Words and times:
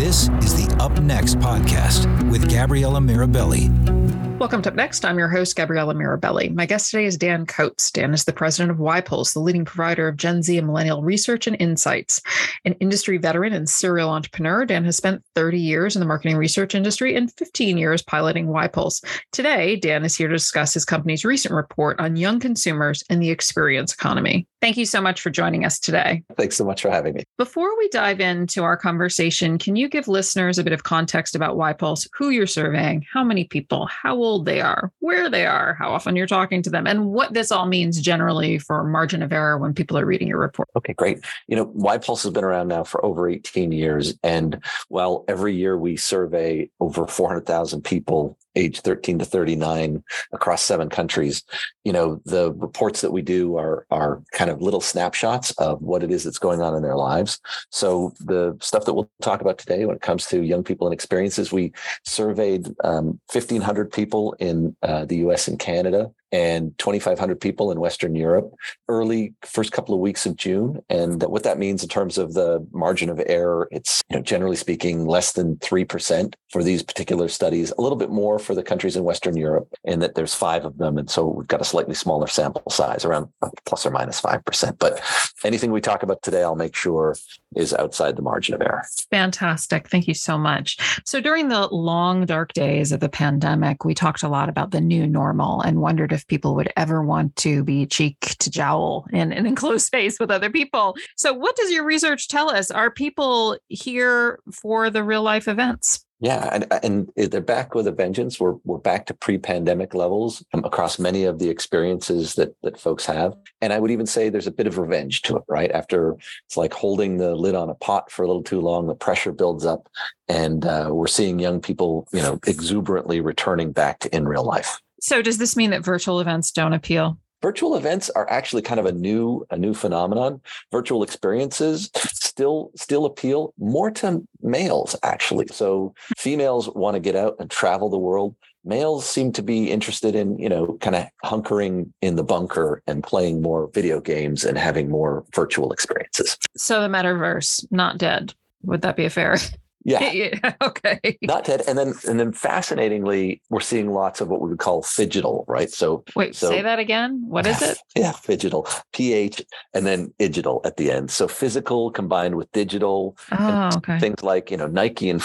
This 0.00 0.30
is 0.40 0.54
the 0.54 0.74
Up 0.82 0.98
Next 1.02 1.34
podcast 1.40 2.30
with 2.30 2.50
Gabriella 2.50 3.00
Mirabelli. 3.00 3.99
Welcome 4.40 4.62
to 4.62 4.70
Up 4.70 4.74
Next. 4.74 5.04
I'm 5.04 5.18
your 5.18 5.28
host, 5.28 5.54
Gabriella 5.54 5.92
Mirabelli. 5.92 6.54
My 6.54 6.64
guest 6.64 6.90
today 6.90 7.04
is 7.04 7.18
Dan 7.18 7.44
Coates. 7.44 7.90
Dan 7.90 8.14
is 8.14 8.24
the 8.24 8.32
president 8.32 8.70
of 8.70 8.78
YPulse, 8.78 9.34
the 9.34 9.38
leading 9.38 9.66
provider 9.66 10.08
of 10.08 10.16
Gen 10.16 10.42
Z 10.42 10.56
and 10.56 10.66
millennial 10.66 11.02
research 11.02 11.46
and 11.46 11.58
insights. 11.60 12.22
An 12.64 12.72
industry 12.80 13.18
veteran 13.18 13.52
and 13.52 13.68
serial 13.68 14.08
entrepreneur, 14.08 14.64
Dan 14.64 14.86
has 14.86 14.96
spent 14.96 15.22
30 15.34 15.60
years 15.60 15.94
in 15.94 16.00
the 16.00 16.06
marketing 16.06 16.38
research 16.38 16.74
industry 16.74 17.14
and 17.16 17.30
15 17.34 17.76
years 17.76 18.00
piloting 18.00 18.46
YPulse. 18.46 19.04
Today, 19.30 19.76
Dan 19.76 20.06
is 20.06 20.16
here 20.16 20.28
to 20.28 20.34
discuss 20.36 20.72
his 20.72 20.86
company's 20.86 21.22
recent 21.22 21.52
report 21.52 22.00
on 22.00 22.16
young 22.16 22.40
consumers 22.40 23.04
and 23.10 23.22
the 23.22 23.28
experience 23.28 23.92
economy. 23.92 24.46
Thank 24.62 24.78
you 24.78 24.86
so 24.86 25.02
much 25.02 25.20
for 25.20 25.28
joining 25.28 25.66
us 25.66 25.78
today. 25.78 26.22
Thanks 26.36 26.56
so 26.56 26.64
much 26.64 26.80
for 26.82 26.90
having 26.90 27.14
me. 27.14 27.24
Before 27.36 27.76
we 27.76 27.88
dive 27.90 28.20
into 28.20 28.62
our 28.62 28.76
conversation, 28.76 29.58
can 29.58 29.76
you 29.76 29.88
give 29.88 30.08
listeners 30.08 30.58
a 30.58 30.64
bit 30.64 30.72
of 30.72 30.82
context 30.82 31.34
about 31.34 31.56
YPulse, 31.56 32.08
who 32.14 32.30
you're 32.30 32.46
surveying, 32.46 33.04
how 33.10 33.24
many 33.24 33.44
people, 33.44 33.86
how 33.86 34.16
old 34.16 34.29
they 34.38 34.60
are, 34.60 34.92
where 35.00 35.28
they 35.28 35.46
are, 35.46 35.74
how 35.74 35.90
often 35.90 36.16
you're 36.16 36.26
talking 36.26 36.62
to 36.62 36.70
them, 36.70 36.86
and 36.86 37.06
what 37.06 37.34
this 37.34 37.50
all 37.50 37.66
means 37.66 38.00
generally 38.00 38.58
for 38.58 38.84
margin 38.84 39.22
of 39.22 39.32
error 39.32 39.58
when 39.58 39.74
people 39.74 39.98
are 39.98 40.06
reading 40.06 40.28
your 40.28 40.38
report? 40.38 40.68
Okay, 40.76 40.92
great. 40.92 41.24
You 41.48 41.56
know, 41.56 41.66
YPulse 41.66 42.22
has 42.22 42.32
been 42.32 42.44
around 42.44 42.68
now 42.68 42.84
for 42.84 43.04
over 43.04 43.28
18 43.28 43.72
years. 43.72 44.14
And 44.22 44.62
while 44.88 45.24
every 45.28 45.54
year 45.54 45.76
we 45.76 45.96
survey 45.96 46.70
over 46.80 47.06
400,000 47.06 47.82
people 47.82 48.38
age 48.56 48.80
13 48.80 49.18
to 49.18 49.24
39 49.24 50.02
across 50.32 50.62
seven 50.62 50.88
countries. 50.88 51.42
You 51.84 51.92
know 51.92 52.20
the 52.24 52.52
reports 52.52 53.00
that 53.00 53.12
we 53.12 53.22
do 53.22 53.56
are 53.56 53.86
are 53.90 54.22
kind 54.32 54.50
of 54.50 54.62
little 54.62 54.80
snapshots 54.80 55.50
of 55.52 55.80
what 55.82 56.02
it 56.02 56.10
is 56.10 56.24
that's 56.24 56.38
going 56.38 56.60
on 56.60 56.74
in 56.74 56.82
their 56.82 56.96
lives. 56.96 57.40
So 57.70 58.12
the 58.20 58.56
stuff 58.60 58.84
that 58.84 58.94
we'll 58.94 59.10
talk 59.22 59.40
about 59.40 59.58
today 59.58 59.84
when 59.84 59.96
it 59.96 60.02
comes 60.02 60.26
to 60.26 60.42
young 60.42 60.64
people 60.64 60.86
and 60.86 60.94
experiences 60.94 61.52
we 61.52 61.72
surveyed 62.04 62.68
um, 62.84 63.20
1500 63.32 63.92
people 63.92 64.34
in 64.38 64.76
uh, 64.82 65.04
the 65.04 65.16
us 65.16 65.48
and 65.48 65.58
canada 65.58 66.10
and 66.32 66.76
2,500 66.78 67.40
people 67.40 67.70
in 67.70 67.80
Western 67.80 68.14
Europe 68.14 68.52
early 68.88 69.34
first 69.42 69.72
couple 69.72 69.94
of 69.94 70.00
weeks 70.00 70.26
of 70.26 70.36
June. 70.36 70.80
And 70.88 71.22
what 71.22 71.42
that 71.44 71.58
means 71.58 71.82
in 71.82 71.88
terms 71.88 72.18
of 72.18 72.34
the 72.34 72.66
margin 72.72 73.08
of 73.08 73.20
error, 73.26 73.68
it's 73.70 74.02
you 74.10 74.16
know, 74.16 74.22
generally 74.22 74.56
speaking 74.56 75.06
less 75.06 75.32
than 75.32 75.56
3% 75.56 76.34
for 76.50 76.62
these 76.62 76.82
particular 76.82 77.28
studies, 77.28 77.72
a 77.76 77.80
little 77.80 77.96
bit 77.96 78.10
more 78.10 78.38
for 78.38 78.54
the 78.54 78.62
countries 78.62 78.96
in 78.96 79.04
Western 79.04 79.36
Europe, 79.36 79.68
and 79.84 80.02
that 80.02 80.14
there's 80.14 80.34
five 80.34 80.64
of 80.64 80.78
them. 80.78 80.98
And 80.98 81.08
so 81.08 81.26
we've 81.26 81.46
got 81.46 81.60
a 81.60 81.64
slightly 81.64 81.94
smaller 81.94 82.26
sample 82.26 82.70
size, 82.70 83.04
around 83.04 83.28
uh, 83.42 83.50
plus 83.66 83.86
or 83.86 83.90
minus 83.90 84.20
5%. 84.20 84.78
But 84.78 85.00
anything 85.44 85.70
we 85.70 85.80
talk 85.80 86.02
about 86.02 86.22
today, 86.22 86.42
I'll 86.42 86.56
make 86.56 86.74
sure 86.74 87.16
is 87.56 87.74
outside 87.74 88.16
the 88.16 88.22
margin 88.22 88.54
of 88.54 88.60
error. 88.60 88.84
Fantastic. 89.10 89.88
Thank 89.88 90.06
you 90.06 90.14
so 90.14 90.38
much. 90.38 90.78
So 91.04 91.20
during 91.20 91.48
the 91.48 91.66
long, 91.68 92.24
dark 92.26 92.52
days 92.52 92.92
of 92.92 93.00
the 93.00 93.08
pandemic, 93.08 93.84
we 93.84 93.94
talked 93.94 94.22
a 94.22 94.28
lot 94.28 94.48
about 94.48 94.70
the 94.70 94.80
new 94.80 95.06
normal 95.06 95.60
and 95.60 95.80
wondered 95.80 96.12
if 96.12 96.19
people 96.26 96.54
would 96.54 96.72
ever 96.76 97.02
want 97.02 97.36
to 97.36 97.64
be 97.64 97.86
cheek 97.86 98.18
to 98.38 98.50
jowl 98.50 99.06
in 99.12 99.32
an 99.32 99.46
enclosed 99.50 99.86
space 99.86 100.18
with 100.18 100.30
other 100.30 100.50
people. 100.50 100.96
So, 101.16 101.32
what 101.32 101.56
does 101.56 101.70
your 101.70 101.84
research 101.84 102.28
tell 102.28 102.50
us? 102.50 102.70
Are 102.70 102.90
people 102.90 103.58
here 103.68 104.38
for 104.52 104.90
the 104.90 105.04
real 105.04 105.22
life 105.22 105.48
events? 105.48 106.04
Yeah, 106.22 106.50
and 106.52 106.66
and 106.82 107.10
they're 107.16 107.40
back 107.40 107.74
with 107.74 107.86
a 107.86 107.92
vengeance. 107.92 108.38
We're 108.38 108.56
we're 108.64 108.76
back 108.76 109.06
to 109.06 109.14
pre-pandemic 109.14 109.94
levels 109.94 110.44
um, 110.52 110.62
across 110.66 110.98
many 110.98 111.24
of 111.24 111.38
the 111.38 111.48
experiences 111.48 112.34
that 112.34 112.54
that 112.62 112.78
folks 112.78 113.06
have, 113.06 113.34
and 113.62 113.72
I 113.72 113.78
would 113.78 113.90
even 113.90 114.04
say 114.04 114.28
there's 114.28 114.46
a 114.46 114.52
bit 114.52 114.66
of 114.66 114.76
revenge 114.76 115.22
to 115.22 115.36
it. 115.36 115.44
Right 115.48 115.70
after 115.72 116.16
it's 116.44 116.58
like 116.58 116.74
holding 116.74 117.16
the 117.16 117.34
lid 117.34 117.54
on 117.54 117.70
a 117.70 117.74
pot 117.74 118.10
for 118.10 118.22
a 118.22 118.26
little 118.26 118.42
too 118.42 118.60
long, 118.60 118.86
the 118.86 118.94
pressure 118.94 119.32
builds 119.32 119.64
up, 119.64 119.88
and 120.28 120.66
uh, 120.66 120.90
we're 120.92 121.06
seeing 121.06 121.38
young 121.38 121.58
people, 121.58 122.06
you 122.12 122.20
know, 122.20 122.38
exuberantly 122.46 123.22
returning 123.22 123.72
back 123.72 124.00
to 124.00 124.14
in 124.14 124.28
real 124.28 124.44
life. 124.44 124.78
So, 125.00 125.22
does 125.22 125.38
this 125.38 125.56
mean 125.56 125.70
that 125.70 125.84
virtual 125.84 126.20
events 126.20 126.50
don't 126.50 126.72
appeal? 126.72 127.18
virtual 127.42 127.76
events 127.76 128.10
are 128.10 128.28
actually 128.30 128.62
kind 128.62 128.80
of 128.80 128.86
a 128.86 128.92
new 128.92 129.46
a 129.50 129.56
new 129.56 129.74
phenomenon. 129.74 130.40
Virtual 130.70 131.02
experiences 131.02 131.90
still 131.96 132.70
still 132.76 133.04
appeal 133.04 133.54
more 133.58 133.90
to 133.90 134.22
males 134.42 134.96
actually. 135.02 135.46
So 135.48 135.94
females 136.16 136.68
want 136.70 136.94
to 136.94 137.00
get 137.00 137.16
out 137.16 137.36
and 137.38 137.50
travel 137.50 137.88
the 137.88 137.98
world. 137.98 138.34
Males 138.64 139.08
seem 139.08 139.32
to 139.32 139.42
be 139.42 139.70
interested 139.70 140.14
in 140.14 140.38
you 140.38 140.48
know 140.48 140.76
kind 140.80 140.96
of 140.96 141.06
hunkering 141.24 141.90
in 142.02 142.16
the 142.16 142.24
bunker 142.24 142.82
and 142.86 143.02
playing 143.02 143.42
more 143.42 143.70
video 143.72 144.00
games 144.00 144.44
and 144.44 144.58
having 144.58 144.90
more 144.90 145.24
virtual 145.34 145.72
experiences. 145.72 146.36
So 146.56 146.80
the 146.80 146.88
metaverse 146.88 147.64
not 147.70 147.98
dead. 147.98 148.34
Would 148.62 148.82
that 148.82 148.96
be 148.96 149.06
a 149.06 149.10
fair 149.10 149.36
yeah. 149.84 150.10
yeah. 150.12 150.54
Okay. 150.60 151.18
Not 151.22 151.44
dead. 151.44 151.62
And 151.66 151.78
then 151.78 151.94
and 152.08 152.20
then 152.20 152.32
fascinatingly, 152.32 153.40
we're 153.48 153.60
seeing 153.60 153.92
lots 153.92 154.20
of 154.20 154.28
what 154.28 154.40
we 154.40 154.50
would 154.50 154.58
call 154.58 154.82
phygital, 154.82 155.44
right? 155.48 155.70
So 155.70 156.04
wait, 156.14 156.34
so, 156.34 156.48
say 156.48 156.62
that 156.62 156.78
again. 156.78 157.24
What 157.26 157.46
is 157.46 157.60
it? 157.62 157.78
Yeah, 157.96 158.12
phygital. 158.12 158.66
PH 158.92 159.42
and 159.74 159.84
then 159.84 160.12
digital 160.18 160.60
at 160.64 160.76
the 160.76 160.90
end. 160.90 161.10
So 161.10 161.28
physical 161.28 161.90
combined 161.90 162.36
with 162.36 162.50
digital. 162.52 163.16
Oh, 163.32 163.70
okay. 163.76 163.98
Things 163.98 164.22
like, 164.22 164.50
you 164.50 164.56
know, 164.56 164.68
Nike 164.68 165.10
and 165.10 165.22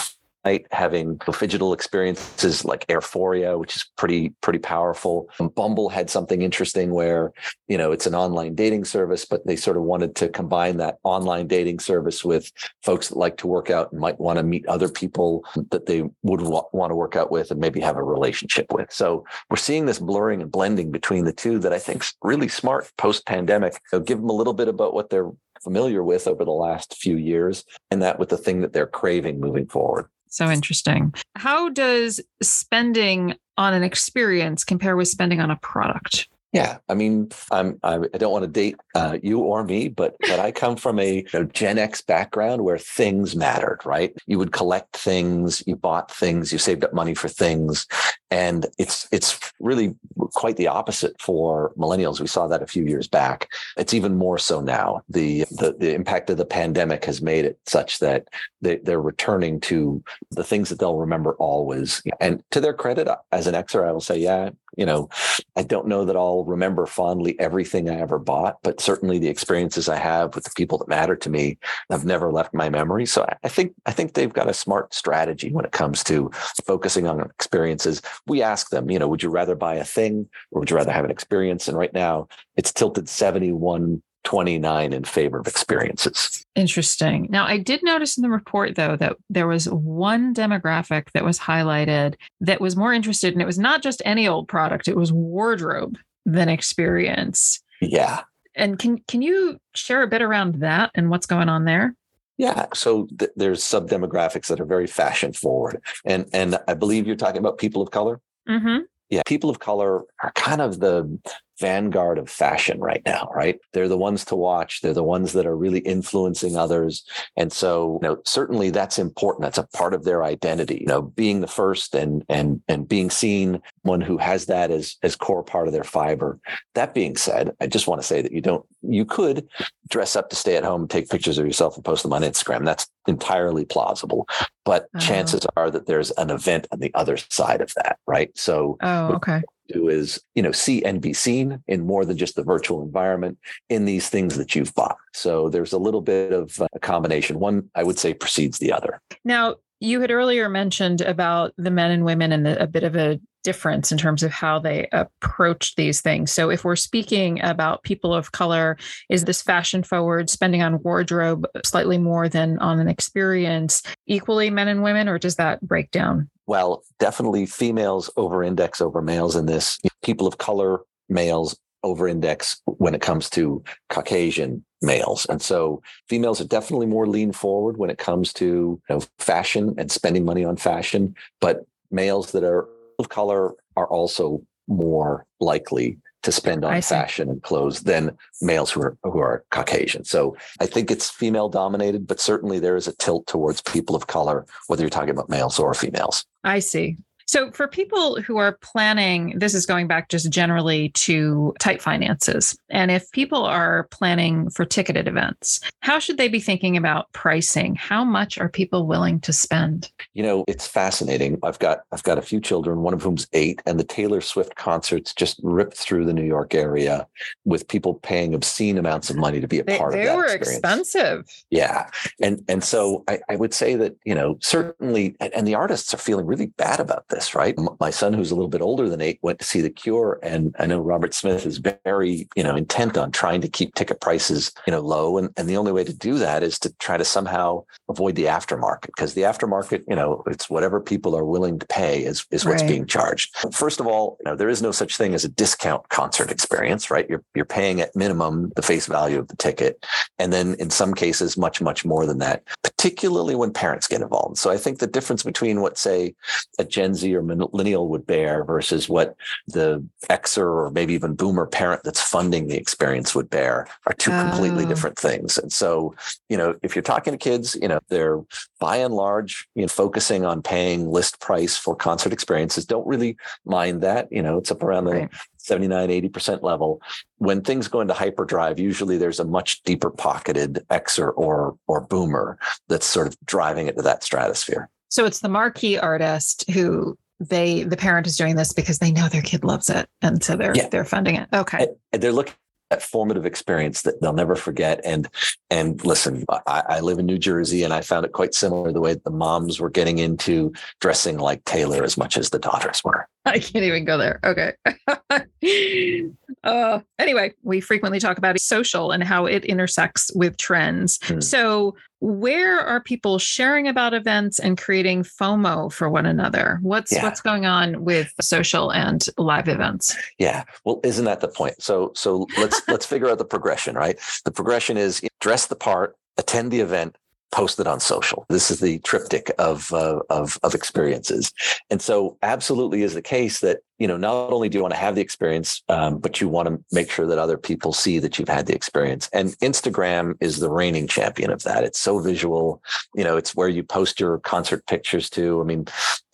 having 0.71 1.17
phygital 1.17 1.73
experiences 1.73 2.63
like 2.63 2.85
Airphoria, 2.87 3.59
which 3.59 3.75
is 3.75 3.85
pretty 3.97 4.29
pretty 4.41 4.59
powerful. 4.59 5.29
Um, 5.39 5.49
Bumble 5.49 5.89
had 5.89 6.09
something 6.09 6.41
interesting 6.41 6.91
where 6.91 7.33
you 7.67 7.77
know 7.77 7.91
it's 7.91 8.05
an 8.05 8.15
online 8.15 8.55
dating 8.55 8.85
service, 8.85 9.25
but 9.25 9.45
they 9.45 9.55
sort 9.55 9.77
of 9.77 9.83
wanted 9.83 10.15
to 10.17 10.29
combine 10.29 10.77
that 10.77 10.97
online 11.03 11.47
dating 11.47 11.79
service 11.79 12.23
with 12.23 12.51
folks 12.83 13.09
that 13.09 13.17
like 13.17 13.37
to 13.37 13.47
work 13.47 13.69
out 13.69 13.91
and 13.91 13.99
might 13.99 14.19
want 14.19 14.37
to 14.37 14.43
meet 14.43 14.65
other 14.67 14.89
people 14.89 15.43
that 15.71 15.85
they 15.85 16.03
would 16.23 16.41
wa- 16.41 16.65
want 16.73 16.91
to 16.91 16.95
work 16.95 17.15
out 17.15 17.31
with 17.31 17.51
and 17.51 17.59
maybe 17.59 17.79
have 17.79 17.97
a 17.97 18.03
relationship 18.03 18.71
with. 18.71 18.91
So 18.91 19.25
we're 19.49 19.57
seeing 19.57 19.85
this 19.85 19.99
blurring 19.99 20.41
and 20.41 20.51
blending 20.51 20.91
between 20.91 21.25
the 21.25 21.33
two 21.33 21.59
that 21.59 21.73
I 21.73 21.79
think's 21.79 22.13
really 22.21 22.47
smart 22.47 22.91
post 22.97 23.25
pandemic. 23.25 23.79
So 23.87 23.99
give 23.99 24.19
them 24.19 24.29
a 24.29 24.33
little 24.33 24.53
bit 24.53 24.67
about 24.67 24.93
what 24.93 25.09
they're 25.09 25.31
familiar 25.63 26.03
with 26.03 26.27
over 26.27 26.45
the 26.45 26.51
last 26.51 26.95
few 26.95 27.17
years 27.17 27.65
and 27.89 28.01
that 28.01 28.19
with 28.19 28.29
the 28.29 28.37
thing 28.37 28.61
that 28.61 28.71
they're 28.71 28.85
craving 28.85 29.39
moving 29.39 29.65
forward. 29.67 30.07
So 30.35 30.51
interesting. 30.51 31.13
How 31.37 31.69
does 31.69 32.19
spending 32.43 33.35
on 33.57 33.73
an 33.73 33.83
experience 33.83 34.65
compare 34.65 34.97
with 34.97 35.07
spending 35.07 35.39
on 35.39 35.49
a 35.49 35.55
product? 35.55 36.27
Yeah, 36.53 36.77
I 36.87 36.93
mean, 36.93 37.29
I'm, 37.51 37.79
I 37.83 37.97
don't 37.97 38.31
want 38.31 38.43
to 38.43 38.49
date 38.49 38.77
uh, 38.93 39.17
you 39.21 39.39
or 39.39 39.65
me, 39.65 39.89
but 39.89 40.15
but 40.21 40.39
I 40.39 40.53
come 40.53 40.77
from 40.77 40.99
a 40.99 41.17
you 41.17 41.25
know, 41.33 41.43
Gen 41.43 41.77
X 41.77 42.01
background 42.01 42.63
where 42.63 42.77
things 42.77 43.35
mattered, 43.35 43.79
right? 43.83 44.13
You 44.25 44.39
would 44.39 44.53
collect 44.53 44.95
things, 44.95 45.61
you 45.67 45.75
bought 45.75 46.09
things, 46.09 46.53
you 46.53 46.57
saved 46.57 46.85
up 46.85 46.93
money 46.93 47.13
for 47.13 47.27
things, 47.27 47.85
and 48.31 48.67
it's 48.77 49.05
it's 49.11 49.37
really 49.59 49.95
quite 50.33 50.55
the 50.55 50.67
opposite 50.67 51.19
for 51.19 51.73
millennials. 51.77 52.21
We 52.21 52.27
saw 52.27 52.47
that 52.47 52.61
a 52.63 52.67
few 52.67 52.85
years 52.85 53.09
back. 53.09 53.49
It's 53.75 53.93
even 53.93 54.15
more 54.15 54.37
so 54.37 54.61
now. 54.61 55.01
The 55.09 55.41
the, 55.51 55.75
the 55.77 55.93
impact 55.93 56.29
of 56.29 56.37
the 56.37 56.45
pandemic 56.45 57.03
has 57.03 57.21
made 57.21 57.43
it 57.43 57.59
such 57.65 57.99
that 57.99 58.29
they, 58.61 58.77
they're 58.77 59.01
returning 59.01 59.59
to 59.61 60.01
the 60.31 60.43
things 60.43 60.69
that 60.69 60.79
they'll 60.79 60.95
remember 60.95 61.33
always. 61.33 62.01
And 62.21 62.41
to 62.51 62.61
their 62.61 62.73
credit, 62.73 63.09
as 63.33 63.45
an 63.47 63.55
Xer, 63.55 63.85
I 63.85 63.91
will 63.91 63.99
say, 63.99 64.17
yeah, 64.17 64.51
you 64.77 64.85
know, 64.85 65.09
I 65.55 65.63
don't 65.63 65.87
know 65.87 66.05
that 66.05 66.15
I'll 66.15 66.43
remember 66.43 66.85
fondly 66.85 67.39
everything 67.39 67.89
I 67.89 67.99
ever 67.99 68.19
bought, 68.19 68.57
but 68.63 68.81
certainly 68.81 69.19
the 69.19 69.27
experiences 69.27 69.89
I 69.89 69.97
have 69.97 70.35
with 70.35 70.43
the 70.43 70.53
people 70.55 70.77
that 70.77 70.87
matter 70.87 71.15
to 71.15 71.29
me 71.29 71.57
have 71.89 72.05
never 72.05 72.31
left 72.31 72.53
my 72.53 72.69
memory. 72.69 73.05
So 73.05 73.25
I 73.43 73.47
think 73.47 73.73
I 73.85 73.91
think 73.91 74.13
they've 74.13 74.31
got 74.31 74.49
a 74.49 74.53
smart 74.53 74.93
strategy 74.93 75.51
when 75.51 75.65
it 75.65 75.71
comes 75.71 76.03
to 76.05 76.29
focusing 76.65 77.07
on 77.07 77.21
experiences. 77.21 78.01
We 78.27 78.41
ask 78.41 78.69
them, 78.69 78.89
you 78.89 78.99
know, 78.99 79.07
would 79.07 79.23
you 79.23 79.29
rather 79.29 79.55
buy 79.55 79.75
a 79.75 79.85
thing 79.85 80.27
or 80.51 80.59
would 80.59 80.69
you 80.69 80.75
rather 80.75 80.91
have 80.91 81.05
an 81.05 81.11
experience? 81.11 81.67
And 81.67 81.77
right 81.77 81.93
now 81.93 82.27
it's 82.55 82.71
tilted 82.71 83.09
71 83.09 84.01
29 84.23 84.91
in 84.91 85.03
favor 85.03 85.39
of 85.39 85.47
experiences. 85.47 86.44
Interesting. 86.55 87.27
Now, 87.29 87.45
I 87.45 87.57
did 87.57 87.83
notice 87.83 88.17
in 88.17 88.21
the 88.21 88.29
report, 88.29 88.75
though, 88.75 88.95
that 88.95 89.17
there 89.29 89.47
was 89.47 89.67
one 89.69 90.33
demographic 90.33 91.11
that 91.13 91.25
was 91.25 91.37
highlighted 91.37 92.15
that 92.39 92.61
was 92.61 92.77
more 92.77 92.93
interested, 92.93 93.33
and 93.33 93.41
it 93.41 93.45
was 93.45 93.59
not 93.59 93.83
just 93.83 94.01
any 94.05 94.25
old 94.27 94.47
product, 94.47 94.87
it 94.87 94.95
was 94.95 95.11
wardrobe 95.11 95.97
than 96.25 96.47
experience. 96.47 97.61
Yeah. 97.81 98.21
And 98.55 98.79
can 98.79 98.99
can 99.07 99.21
you 99.21 99.59
share 99.75 100.01
a 100.01 100.07
bit 100.07 100.21
around 100.21 100.55
that 100.55 100.91
and 100.95 101.09
what's 101.09 101.25
going 101.25 101.49
on 101.49 101.65
there? 101.65 101.93
Yeah, 102.37 102.67
so 102.73 103.07
th- 103.17 103.31
there's 103.35 103.63
sub 103.63 103.89
demographics 103.89 104.47
that 104.47 104.59
are 104.59 104.65
very 104.65 104.87
fashion 104.87 105.33
forward, 105.33 105.81
and 106.05 106.25
and 106.33 106.57
I 106.67 106.73
believe 106.73 107.05
you're 107.05 107.15
talking 107.15 107.39
about 107.39 107.57
people 107.57 107.81
of 107.81 107.91
color. 107.91 108.21
Mm-hmm. 108.47 108.83
Yeah, 109.09 109.21
people 109.25 109.49
of 109.49 109.59
color 109.59 110.03
are 110.23 110.31
kind 110.35 110.61
of 110.61 110.79
the 110.79 111.19
vanguard 111.59 112.17
of 112.17 112.29
fashion 112.29 112.79
right 112.79 113.01
now, 113.05 113.29
right? 113.33 113.59
They're 113.73 113.87
the 113.87 113.97
ones 113.97 114.25
to 114.25 114.35
watch. 114.35 114.81
They're 114.81 114.93
the 114.93 115.03
ones 115.03 115.33
that 115.33 115.45
are 115.45 115.55
really 115.55 115.79
influencing 115.79 116.55
others. 116.57 117.03
And 117.37 117.51
so, 117.51 117.99
you 118.01 118.07
know, 118.07 118.17
certainly 118.25 118.69
that's 118.69 118.99
important. 118.99 119.43
That's 119.43 119.57
a 119.57 119.67
part 119.77 119.93
of 119.93 120.03
their 120.03 120.23
identity. 120.23 120.79
You 120.81 120.87
know, 120.87 121.01
being 121.01 121.41
the 121.41 121.47
first 121.47 121.95
and 121.95 122.23
and 122.29 122.61
and 122.67 122.87
being 122.87 123.09
seen, 123.09 123.61
one 123.83 124.01
who 124.01 124.17
has 124.17 124.45
that 124.47 124.71
as 124.71 124.95
as 125.03 125.15
core 125.15 125.43
part 125.43 125.67
of 125.67 125.73
their 125.73 125.83
fiber. 125.83 126.39
That 126.73 126.93
being 126.93 127.15
said, 127.15 127.55
I 127.61 127.67
just 127.67 127.87
want 127.87 128.01
to 128.01 128.07
say 128.07 128.21
that 128.21 128.31
you 128.31 128.41
don't 128.41 128.65
you 128.81 129.05
could 129.05 129.47
dress 129.89 130.15
up 130.15 130.29
to 130.29 130.35
stay 130.35 130.55
at 130.57 130.63
home 130.63 130.81
and 130.81 130.89
take 130.89 131.09
pictures 131.09 131.37
of 131.37 131.45
yourself 131.45 131.75
and 131.75 131.85
post 131.85 132.03
them 132.03 132.13
on 132.13 132.21
Instagram. 132.21 132.65
That's 132.65 132.87
entirely 133.07 133.65
plausible. 133.65 134.27
But 134.63 134.87
Oh. 134.95 134.99
chances 134.99 135.45
are 135.55 135.69
that 135.71 135.85
there's 135.85 136.11
an 136.11 136.29
event 136.31 136.67
on 136.71 136.79
the 136.79 136.93
other 136.95 137.17
side 137.17 137.61
of 137.61 137.73
that, 137.75 137.97
right? 138.07 138.31
So 138.35 138.77
Oh, 138.81 139.13
okay. 139.15 139.41
Do 139.67 139.89
is 139.89 140.19
you 140.35 140.43
know 140.43 140.51
see 140.51 140.83
and 140.83 141.01
be 141.01 141.13
seen 141.13 141.61
in 141.67 141.85
more 141.85 142.05
than 142.05 142.17
just 142.17 142.35
the 142.35 142.43
virtual 142.43 142.83
environment 142.83 143.37
in 143.69 143.85
these 143.85 144.09
things 144.09 144.37
that 144.37 144.55
you've 144.55 144.73
bought. 144.75 144.97
So 145.13 145.49
there's 145.49 145.73
a 145.73 145.77
little 145.77 146.01
bit 146.01 146.33
of 146.33 146.59
uh, 146.61 146.67
a 146.73 146.79
combination. 146.79 147.39
One 147.39 147.69
i 147.75 147.83
would 147.83 147.99
say 147.99 148.13
precedes 148.13 148.59
the 148.59 148.71
other. 148.71 149.01
Now, 149.23 149.55
you 149.79 150.01
had 150.01 150.11
earlier 150.11 150.49
mentioned 150.49 151.01
about 151.01 151.53
the 151.57 151.71
men 151.71 151.91
and 151.91 152.05
women 152.05 152.31
and 152.31 152.45
the, 152.45 152.61
a 152.61 152.67
bit 152.67 152.83
of 152.83 152.95
a 152.95 153.19
difference 153.45 153.91
in 153.91 153.97
terms 153.97 154.23
of 154.23 154.31
how 154.31 154.59
they 154.59 154.89
approach 154.91 155.75
these 155.75 156.01
things. 156.01 156.31
So, 156.31 156.49
if 156.49 156.65
we're 156.65 156.75
speaking 156.75 157.41
about 157.41 157.83
people 157.83 158.13
of 158.13 158.33
color, 158.33 158.77
is 159.09 159.23
this 159.23 159.41
fashion 159.41 159.83
forward, 159.83 160.29
spending 160.29 160.61
on 160.61 160.83
wardrobe 160.83 161.47
slightly 161.63 161.97
more 161.97 162.27
than 162.27 162.59
on 162.59 162.79
an 162.79 162.89
experience, 162.89 163.81
equally 164.07 164.49
men 164.49 164.67
and 164.67 164.83
women, 164.83 165.07
or 165.07 165.17
does 165.17 165.35
that 165.35 165.61
break 165.61 165.91
down? 165.91 166.29
well 166.47 166.83
definitely 166.99 167.45
females 167.45 168.09
over 168.17 168.43
index 168.43 168.81
over 168.81 169.01
males 169.01 169.35
in 169.35 169.45
this 169.45 169.79
people 170.03 170.27
of 170.27 170.37
color 170.37 170.81
males 171.09 171.57
over 171.83 172.07
index 172.07 172.61
when 172.65 172.95
it 172.95 173.01
comes 173.01 173.29
to 173.29 173.63
caucasian 173.89 174.63
males 174.81 175.25
and 175.29 175.41
so 175.41 175.81
females 176.09 176.41
are 176.41 176.47
definitely 176.47 176.85
more 176.85 177.07
lean 177.07 177.31
forward 177.31 177.77
when 177.77 177.89
it 177.89 177.97
comes 177.97 178.33
to 178.33 178.45
you 178.45 178.81
know 178.89 179.01
fashion 179.19 179.73
and 179.77 179.91
spending 179.91 180.25
money 180.25 180.43
on 180.43 180.55
fashion 180.55 181.15
but 181.41 181.65
males 181.91 182.31
that 182.31 182.43
are 182.43 182.67
of 182.99 183.09
color 183.09 183.55
are 183.75 183.87
also 183.87 184.41
more 184.67 185.25
likely 185.39 185.97
to 186.23 186.31
spend 186.31 186.65
on 186.65 186.81
fashion 186.81 187.29
and 187.29 187.43
clothes 187.43 187.83
than 187.83 188.17
males 188.41 188.71
who 188.71 188.81
are 188.81 188.97
who 189.03 189.19
are 189.19 189.45
Caucasian. 189.51 190.03
So 190.03 190.35
I 190.59 190.65
think 190.65 190.89
it's 190.89 191.09
female 191.09 191.49
dominated, 191.49 192.07
but 192.07 192.19
certainly 192.19 192.57
there 192.57 192.75
is 192.75 192.87
a 192.87 192.95
tilt 192.95 193.27
towards 193.27 193.61
people 193.61 193.95
of 193.95 194.07
color, 194.07 194.47
whether 194.67 194.81
you're 194.81 194.89
talking 194.89 195.11
about 195.11 195.29
males 195.29 195.59
or 195.59 195.73
females. 195.75 196.25
I 196.43 196.59
see. 196.59 196.97
So, 197.27 197.51
for 197.51 197.67
people 197.67 198.21
who 198.21 198.37
are 198.37 198.57
planning, 198.61 199.37
this 199.37 199.53
is 199.53 199.65
going 199.65 199.87
back 199.87 200.09
just 200.09 200.29
generally 200.29 200.89
to 200.89 201.53
tight 201.59 201.81
finances. 201.81 202.57
And 202.69 202.91
if 202.91 203.09
people 203.11 203.43
are 203.43 203.87
planning 203.91 204.49
for 204.49 204.65
ticketed 204.65 205.07
events, 205.07 205.59
how 205.79 205.99
should 205.99 206.17
they 206.17 206.27
be 206.27 206.39
thinking 206.39 206.77
about 206.77 207.11
pricing? 207.13 207.75
How 207.75 208.03
much 208.03 208.37
are 208.37 208.49
people 208.49 208.85
willing 208.87 209.19
to 209.21 209.33
spend? 209.33 209.91
You 210.13 210.23
know, 210.23 210.43
it's 210.47 210.67
fascinating. 210.67 211.39
I've 211.43 211.59
got 211.59 211.79
I've 211.91 212.03
got 212.03 212.17
a 212.17 212.21
few 212.21 212.39
children, 212.39 212.81
one 212.81 212.93
of 212.93 213.01
whom's 213.01 213.27
eight, 213.33 213.61
and 213.65 213.79
the 213.79 213.83
Taylor 213.83 214.21
Swift 214.21 214.55
concerts 214.55 215.13
just 215.13 215.39
ripped 215.43 215.77
through 215.77 216.05
the 216.05 216.13
New 216.13 216.23
York 216.25 216.53
area 216.53 217.07
with 217.43 217.67
people 217.67 217.95
paying 217.95 218.33
obscene 218.33 218.77
amounts 218.77 219.09
of 219.09 219.15
money 219.15 219.39
to 219.41 219.47
be 219.47 219.59
a 219.59 219.63
They, 219.63 219.77
part 219.77 219.93
of 219.93 219.99
that 219.99 220.05
They 220.05 220.15
were 220.15 220.25
experience. 220.25 220.57
expensive. 220.59 221.43
Yeah. 221.49 221.89
And 222.21 222.43
and 222.47 222.63
so 222.63 223.03
I, 223.07 223.19
I 223.29 223.35
would 223.35 223.53
say 223.53 223.75
that, 223.75 223.95
you 224.05 224.13
know, 224.15 224.37
certainly 224.41 225.15
and, 225.19 225.33
and 225.33 225.47
the 225.47 225.55
artists 225.55 225.93
are 225.93 225.97
feeling 225.97 226.25
really 226.25 226.47
bad 226.47 226.79
about 226.79 227.07
this, 227.09 227.14
right? 227.35 227.55
My 227.79 227.89
son, 227.89 228.13
who's 228.13 228.31
a 228.31 228.35
little 228.35 228.49
bit 228.49 228.61
older 228.61 228.89
than 228.89 229.01
eight, 229.01 229.19
went 229.21 229.39
to 229.39 229.45
see 229.45 229.61
The 229.61 229.69
Cure. 229.69 230.19
And 230.23 230.55
I 230.59 230.65
know 230.65 230.79
Robert 230.79 231.13
Smith 231.13 231.45
is 231.45 231.57
very, 231.57 232.27
you 232.35 232.43
know, 232.43 232.55
intent 232.55 232.97
on 232.97 233.11
trying 233.11 233.41
to 233.41 233.47
keep 233.47 233.73
ticket 233.75 234.01
prices, 234.01 234.51
you 234.67 234.71
know, 234.71 234.81
low. 234.81 235.17
And, 235.17 235.29
and 235.37 235.47
the 235.47 235.57
only 235.57 235.71
way 235.71 235.83
to 235.83 235.93
do 235.93 236.17
that 236.19 236.43
is 236.43 236.59
to 236.59 236.73
try 236.77 236.97
to 236.97 237.05
somehow 237.05 237.63
avoid 237.89 238.15
the 238.15 238.25
aftermarket 238.25 238.87
because 238.87 239.13
the 239.13 239.21
aftermarket, 239.21 239.83
you 239.87 239.95
know, 239.95 240.23
it's 240.27 240.49
whatever 240.49 240.79
people 240.81 241.15
are 241.15 241.25
willing 241.25 241.59
to 241.59 241.65
pay 241.67 242.03
is, 242.03 242.25
is 242.31 242.43
what's 242.45 242.61
Right. 242.61 242.69
being 242.69 242.85
charged. 242.87 243.35
First 243.51 243.79
of 243.79 243.87
all, 243.87 244.17
you 244.19 244.29
know, 244.31 244.35
there 244.37 244.49
is 244.49 244.61
no 244.61 244.71
such 244.71 244.97
thing 244.97 245.13
as 245.13 245.25
a 245.25 245.29
discount 245.29 245.89
concert 245.89 246.31
experience, 246.31 246.89
right? 246.89 247.05
You're 247.09 247.23
you're 247.35 247.45
paying 247.45 247.81
at 247.81 247.95
minimum 247.95 248.51
the 248.55 248.61
face 248.61 248.85
value 248.87 249.19
of 249.19 249.27
the 249.27 249.35
ticket. 249.35 249.85
And 250.19 250.31
then 250.31 250.55
in 250.55 250.69
some 250.69 250.93
cases, 250.93 251.35
much, 251.37 251.61
much 251.61 251.83
more 251.85 252.05
than 252.05 252.19
that, 252.19 252.43
particularly 252.63 253.35
when 253.35 253.51
parents 253.51 253.87
get 253.87 254.01
involved. 254.01 254.37
So 254.37 254.49
I 254.51 254.57
think 254.57 254.79
the 254.79 254.87
difference 254.87 255.23
between 255.23 255.61
what, 255.61 255.77
say, 255.77 256.15
a 256.57 256.63
Gen 256.63 256.93
Z 256.95 257.04
or 257.13 257.21
millennial 257.21 257.89
would 257.89 258.07
bear 258.07 258.43
versus 258.43 258.87
what 258.89 259.15
the 259.47 259.85
Xer 260.09 260.37
or 260.37 260.71
maybe 260.71 260.93
even 260.93 261.13
boomer 261.13 261.45
parent 261.45 261.81
that's 261.83 262.01
funding 262.01 262.47
the 262.47 262.57
experience 262.57 263.13
would 263.13 263.29
bear 263.29 263.67
are 263.85 263.93
two 263.93 264.11
completely 264.11 264.63
Oh. 264.63 264.67
different 264.67 264.97
things. 264.97 265.37
And 265.37 265.51
so, 265.51 265.93
you 266.29 266.37
know, 266.37 266.55
if 266.63 266.75
you're 266.75 266.81
talking 266.81 267.11
to 267.11 267.17
kids, 267.17 267.55
you 267.61 267.67
know, 267.67 267.79
they're 267.89 268.21
by 268.59 268.77
and 268.77 268.93
large, 268.93 269.47
you 269.55 269.61
know, 269.63 269.67
focusing 269.67 270.25
on 270.25 270.41
paying 270.41 270.89
list 270.89 271.19
price 271.19 271.57
for 271.57 271.75
concert 271.75 272.13
experiences, 272.13 272.65
don't 272.65 272.87
really 272.87 273.17
mind 273.45 273.81
that. 273.81 274.11
You 274.11 274.21
know, 274.23 274.37
it's 274.37 274.51
up 274.51 274.63
around 274.63 274.85
the 274.85 274.91
Right. 274.91 275.09
79, 275.37 275.89
80% 275.89 276.41
level. 276.41 276.81
When 277.19 277.41
things 277.41 277.67
go 277.67 277.79
into 277.81 277.93
hyperdrive, 277.93 278.57
usually 278.59 278.97
there's 278.97 279.19
a 279.19 279.25
much 279.25 279.61
deeper 279.63 279.91
pocketed 279.91 280.65
Xer 280.71 281.13
or 281.15 281.55
or 281.67 281.81
boomer 281.81 282.39
that's 282.67 282.85
sort 282.87 283.05
of 283.05 283.15
driving 283.25 283.67
it 283.67 283.75
to 283.75 283.83
that 283.83 284.03
stratosphere. 284.03 284.69
So, 284.95 285.05
it's 285.05 285.19
the 285.19 285.27
marquee 285.27 285.77
artist 285.77 286.49
who 286.49 286.97
they, 287.19 287.63
the 287.63 287.75
parent 287.75 288.07
is 288.07 288.15
doing 288.15 288.37
this 288.37 288.53
because 288.53 288.79
they 288.79 288.93
know 288.93 289.09
their 289.09 289.21
kid 289.21 289.43
loves 289.43 289.69
it. 289.69 289.89
And 290.01 290.23
so 290.23 290.37
they're, 290.37 290.55
Yeah. 290.55 290.69
they're 290.69 290.85
funding 290.85 291.15
it. 291.15 291.27
Okay. 291.33 291.67
And, 291.91 292.01
they're 292.01 292.13
looking 292.13 292.33
at 292.71 292.81
formative 292.81 293.25
experience 293.25 293.81
that 293.81 293.99
they'll 293.99 294.13
never 294.13 294.35
forget. 294.35 294.79
And 294.85 295.09
and 295.49 295.83
listen, 295.83 296.23
I, 296.47 296.63
I 296.69 296.79
live 296.79 296.97
in 296.97 297.05
New 297.05 297.17
Jersey, 297.17 297.63
and 297.63 297.73
I 297.73 297.81
found 297.81 298.05
it 298.05 298.13
quite 298.13 298.33
similar 298.33 298.71
the 298.71 298.79
way 298.79 298.93
the 298.93 299.11
moms 299.11 299.59
were 299.59 299.69
getting 299.69 299.99
into 299.99 300.53
dressing 300.79 301.17
like 301.17 301.43
Taylor 301.43 301.83
as 301.83 301.97
much 301.97 302.15
as 302.17 302.29
the 302.29 302.39
daughters 302.39 302.81
were. 302.83 303.07
I 303.27 303.39
can't 303.39 303.65
even 303.65 303.85
go 303.85 303.97
there. 303.97 304.19
Okay. 304.23 304.53
uh, 306.43 306.79
anyway, 306.99 307.33
we 307.41 307.59
frequently 307.59 307.99
talk 307.99 308.19
about 308.19 308.39
social 308.39 308.91
and 308.91 309.03
how 309.03 309.25
it 309.25 309.45
intersects 309.45 310.11
with 310.13 310.37
trends. 310.37 310.99
Hmm. 311.03 311.19
So, 311.21 311.75
where 312.01 312.59
are 312.59 312.81
people 312.81 313.17
sharing 313.17 313.67
about 313.67 313.95
events 313.95 314.37
and 314.37 314.59
creating 314.59 315.03
FOMO 315.03 315.73
for 315.73 315.89
one 315.89 316.05
another? 316.05 316.59
What's 316.61 316.91
Yeah. 316.91 317.03
what's 317.03 317.21
going 317.21 317.47
on 317.47 317.83
with 317.83 318.11
social 318.21 318.71
and 318.71 319.03
live 319.17 319.47
events? 319.47 319.97
Yeah. 320.19 320.43
Well, 320.65 320.79
isn't 320.83 321.05
that 321.05 321.21
the 321.21 321.27
point? 321.29 321.63
So 321.63 321.93
so 321.95 322.27
let's 322.37 322.61
let's 322.67 322.85
figure 322.85 323.09
out 323.09 323.17
the 323.17 323.25
progression, 323.25 323.75
right? 323.75 323.97
The 324.23 324.31
progression 324.31 324.77
is 324.77 325.01
dress 325.19 325.47
the 325.47 325.55
part, 325.55 325.95
attend 326.17 326.51
the 326.51 326.59
event, 326.59 326.95
post 327.31 327.59
it 327.59 327.67
on 327.67 327.79
social. 327.79 328.25
This 328.29 328.49
is 328.49 328.59
the 328.59 328.79
triptych 328.79 329.31
of 329.37 329.71
uh, 329.73 329.99
of 330.09 330.39
of 330.43 330.55
experiences. 330.55 331.31
And 331.69 331.81
so 331.81 332.17
absolutely 332.23 332.83
is 332.83 332.93
the 332.93 333.01
case 333.01 333.39
that, 333.41 333.59
you 333.77 333.87
know, 333.87 333.97
not 333.97 334.31
only 334.31 334.47
do 334.47 334.57
you 334.57 334.61
want 334.61 334.73
to 334.73 334.79
have 334.79 334.95
the 334.95 335.01
experience, 335.01 335.61
um, 335.67 335.97
but 335.97 336.21
you 336.21 336.29
want 336.29 336.47
to 336.47 336.63
make 336.71 336.89
sure 336.89 337.05
that 337.07 337.17
other 337.17 337.37
people 337.37 337.73
see 337.73 337.99
that 337.99 338.17
you've 338.17 338.29
had 338.29 338.45
the 338.45 338.55
experience. 338.55 339.09
And 339.11 339.37
Instagram 339.39 340.15
is 340.21 340.39
the 340.39 340.49
reigning 340.49 340.87
champion 340.87 341.29
of 341.31 341.43
that. 341.43 341.63
It's 341.63 341.79
so 341.79 341.99
visual. 341.99 342.61
You 342.93 343.03
know, 343.03 343.17
it's 343.17 343.35
where 343.35 343.49
you 343.49 343.63
post 343.63 343.99
your 343.99 344.19
concert 344.19 344.65
pictures 344.67 345.09
to. 345.11 345.41
I 345.41 345.43
mean, 345.43 345.65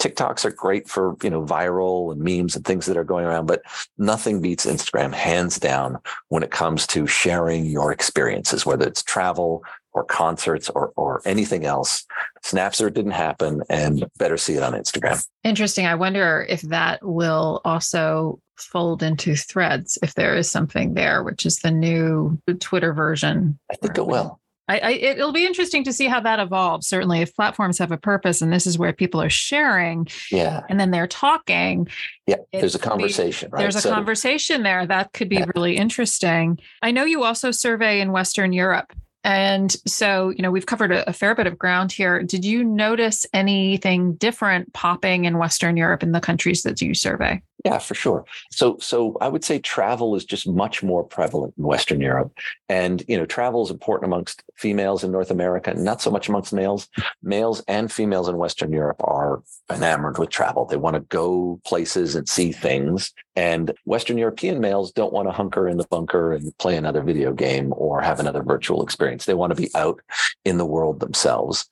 TikToks 0.01 0.45
are 0.45 0.51
great 0.51 0.89
for, 0.89 1.15
you 1.21 1.29
know, 1.29 1.43
viral 1.45 2.11
and 2.11 2.21
memes 2.21 2.55
and 2.55 2.65
things 2.65 2.87
that 2.87 2.97
are 2.97 3.03
going 3.03 3.25
around, 3.25 3.45
but 3.45 3.61
nothing 3.99 4.41
beats 4.41 4.65
Instagram 4.65 5.13
hands 5.13 5.59
down 5.59 5.99
when 6.29 6.41
it 6.41 6.49
comes 6.49 6.87
to 6.87 7.05
sharing 7.05 7.65
your 7.67 7.91
experiences, 7.91 8.65
whether 8.65 8.87
it's 8.87 9.03
travel 9.03 9.63
or 9.93 10.03
concerts 10.03 10.69
or 10.69 10.91
or 10.95 11.21
anything 11.25 11.65
else. 11.65 12.05
Snapster 12.43 12.93
didn't 12.93 13.11
happen 13.11 13.61
and 13.69 14.05
better 14.17 14.37
see 14.37 14.53
it 14.55 14.63
on 14.63 14.73
Instagram. 14.73 15.25
Interesting. 15.43 15.85
I 15.85 15.95
wonder 15.95 16.45
if 16.49 16.61
that 16.63 17.05
will 17.05 17.61
also 17.65 18.39
fold 18.57 19.01
into 19.03 19.35
threads 19.35 19.97
if 20.03 20.13
there 20.13 20.35
is 20.35 20.49
something 20.49 20.93
there, 20.93 21.23
which 21.23 21.45
is 21.45 21.57
the 21.57 21.71
new 21.71 22.39
Twitter 22.59 22.93
version. 22.93 23.57
I 23.71 23.75
think 23.75 23.97
it 23.97 24.05
will. 24.05 24.39
I, 24.67 24.77
I, 24.79 24.91
it'll 24.91 25.33
be 25.33 25.45
interesting 25.45 25.83
to 25.85 25.91
see 25.91 26.07
how 26.07 26.21
that 26.21 26.39
evolves. 26.39 26.87
Certainly, 26.87 27.21
if 27.21 27.35
platforms 27.35 27.77
have 27.79 27.91
a 27.91 27.97
purpose 27.97 28.41
and 28.41 28.53
this 28.53 28.65
is 28.65 28.77
where 28.77 28.93
people 28.93 29.19
are 29.21 29.29
sharing 29.29 30.07
Yeah. 30.31 30.61
and 30.69 30.79
then 30.79 30.91
they're 30.91 31.07
talking, 31.07 31.87
Yeah. 32.27 32.37
There's 32.53 32.75
a 32.75 32.79
could 32.79 32.85
be- 32.85 32.89
conversation, 32.89 33.49
right? 33.51 33.59
there's 33.59 33.75
a 33.75 33.81
So- 33.81 33.89
conversation 33.91 34.63
there 34.63 34.85
that 34.85 35.11
could 35.11 35.27
be 35.27 35.37
Yeah. 35.37 35.45
really 35.55 35.75
interesting. 35.75 36.57
I 36.81 36.91
know 36.91 37.03
you 37.03 37.23
also 37.23 37.51
survey 37.51 37.99
in 37.99 38.11
Western 38.13 38.53
Europe. 38.53 38.93
And 39.23 39.71
so, 39.85 40.29
you 40.29 40.41
know, 40.41 40.51
we've 40.51 40.65
covered 40.65 40.91
a, 40.91 41.07
a 41.09 41.13
fair 41.13 41.35
bit 41.35 41.47
of 41.47 41.57
ground 41.57 41.91
here. 41.91 42.23
Did 42.23 42.43
you 42.43 42.63
notice 42.63 43.25
anything 43.33 44.15
different 44.15 44.73
popping 44.73 45.25
in 45.25 45.37
Western 45.37 45.77
Europe 45.77 46.01
in 46.01 46.11
the 46.11 46.19
countries 46.19 46.63
that 46.63 46.81
you 46.81 46.93
survey? 46.93 47.41
Yeah, 47.63 47.77
for 47.77 47.93
sure. 47.93 48.25
So, 48.49 48.77
so 48.79 49.17
I 49.21 49.27
would 49.27 49.43
say 49.43 49.59
travel 49.59 50.15
is 50.15 50.25
just 50.25 50.47
much 50.47 50.81
more 50.81 51.03
prevalent 51.03 51.53
in 51.57 51.63
Western 51.63 52.01
Europe, 52.01 52.31
and 52.69 53.03
you 53.07 53.17
know, 53.17 53.25
travel 53.25 53.63
is 53.63 53.69
important 53.69 54.09
amongst 54.09 54.43
females 54.55 55.03
in 55.03 55.11
North 55.11 55.29
America, 55.29 55.73
not 55.75 56.01
so 56.01 56.09
much 56.09 56.27
amongst 56.27 56.53
males. 56.53 56.89
Males 57.21 57.63
and 57.67 57.91
females 57.91 58.27
in 58.27 58.37
Western 58.37 58.73
Europe 58.73 58.99
are 59.03 59.43
enamored 59.71 60.17
with 60.17 60.29
travel. 60.29 60.65
They 60.65 60.77
want 60.77 60.95
to 60.95 61.01
go 61.01 61.61
places 61.63 62.15
and 62.15 62.27
see 62.27 62.51
things, 62.51 63.13
and 63.35 63.71
Western 63.85 64.17
European 64.17 64.59
males 64.59 64.91
don't 64.91 65.13
want 65.13 65.27
to 65.27 65.31
hunker 65.31 65.67
in 65.67 65.77
the 65.77 65.87
bunker 65.87 66.33
and 66.33 66.57
play 66.57 66.77
another 66.77 67.03
video 67.03 67.31
game 67.31 67.73
or 67.77 68.01
have 68.01 68.19
another 68.19 68.41
virtual 68.41 68.81
experience. 68.81 69.25
They 69.25 69.35
want 69.35 69.51
to 69.55 69.61
be 69.61 69.69
out 69.75 70.01
in 70.45 70.57
the 70.57 70.65
world 70.65 70.99
themselves. 70.99 71.69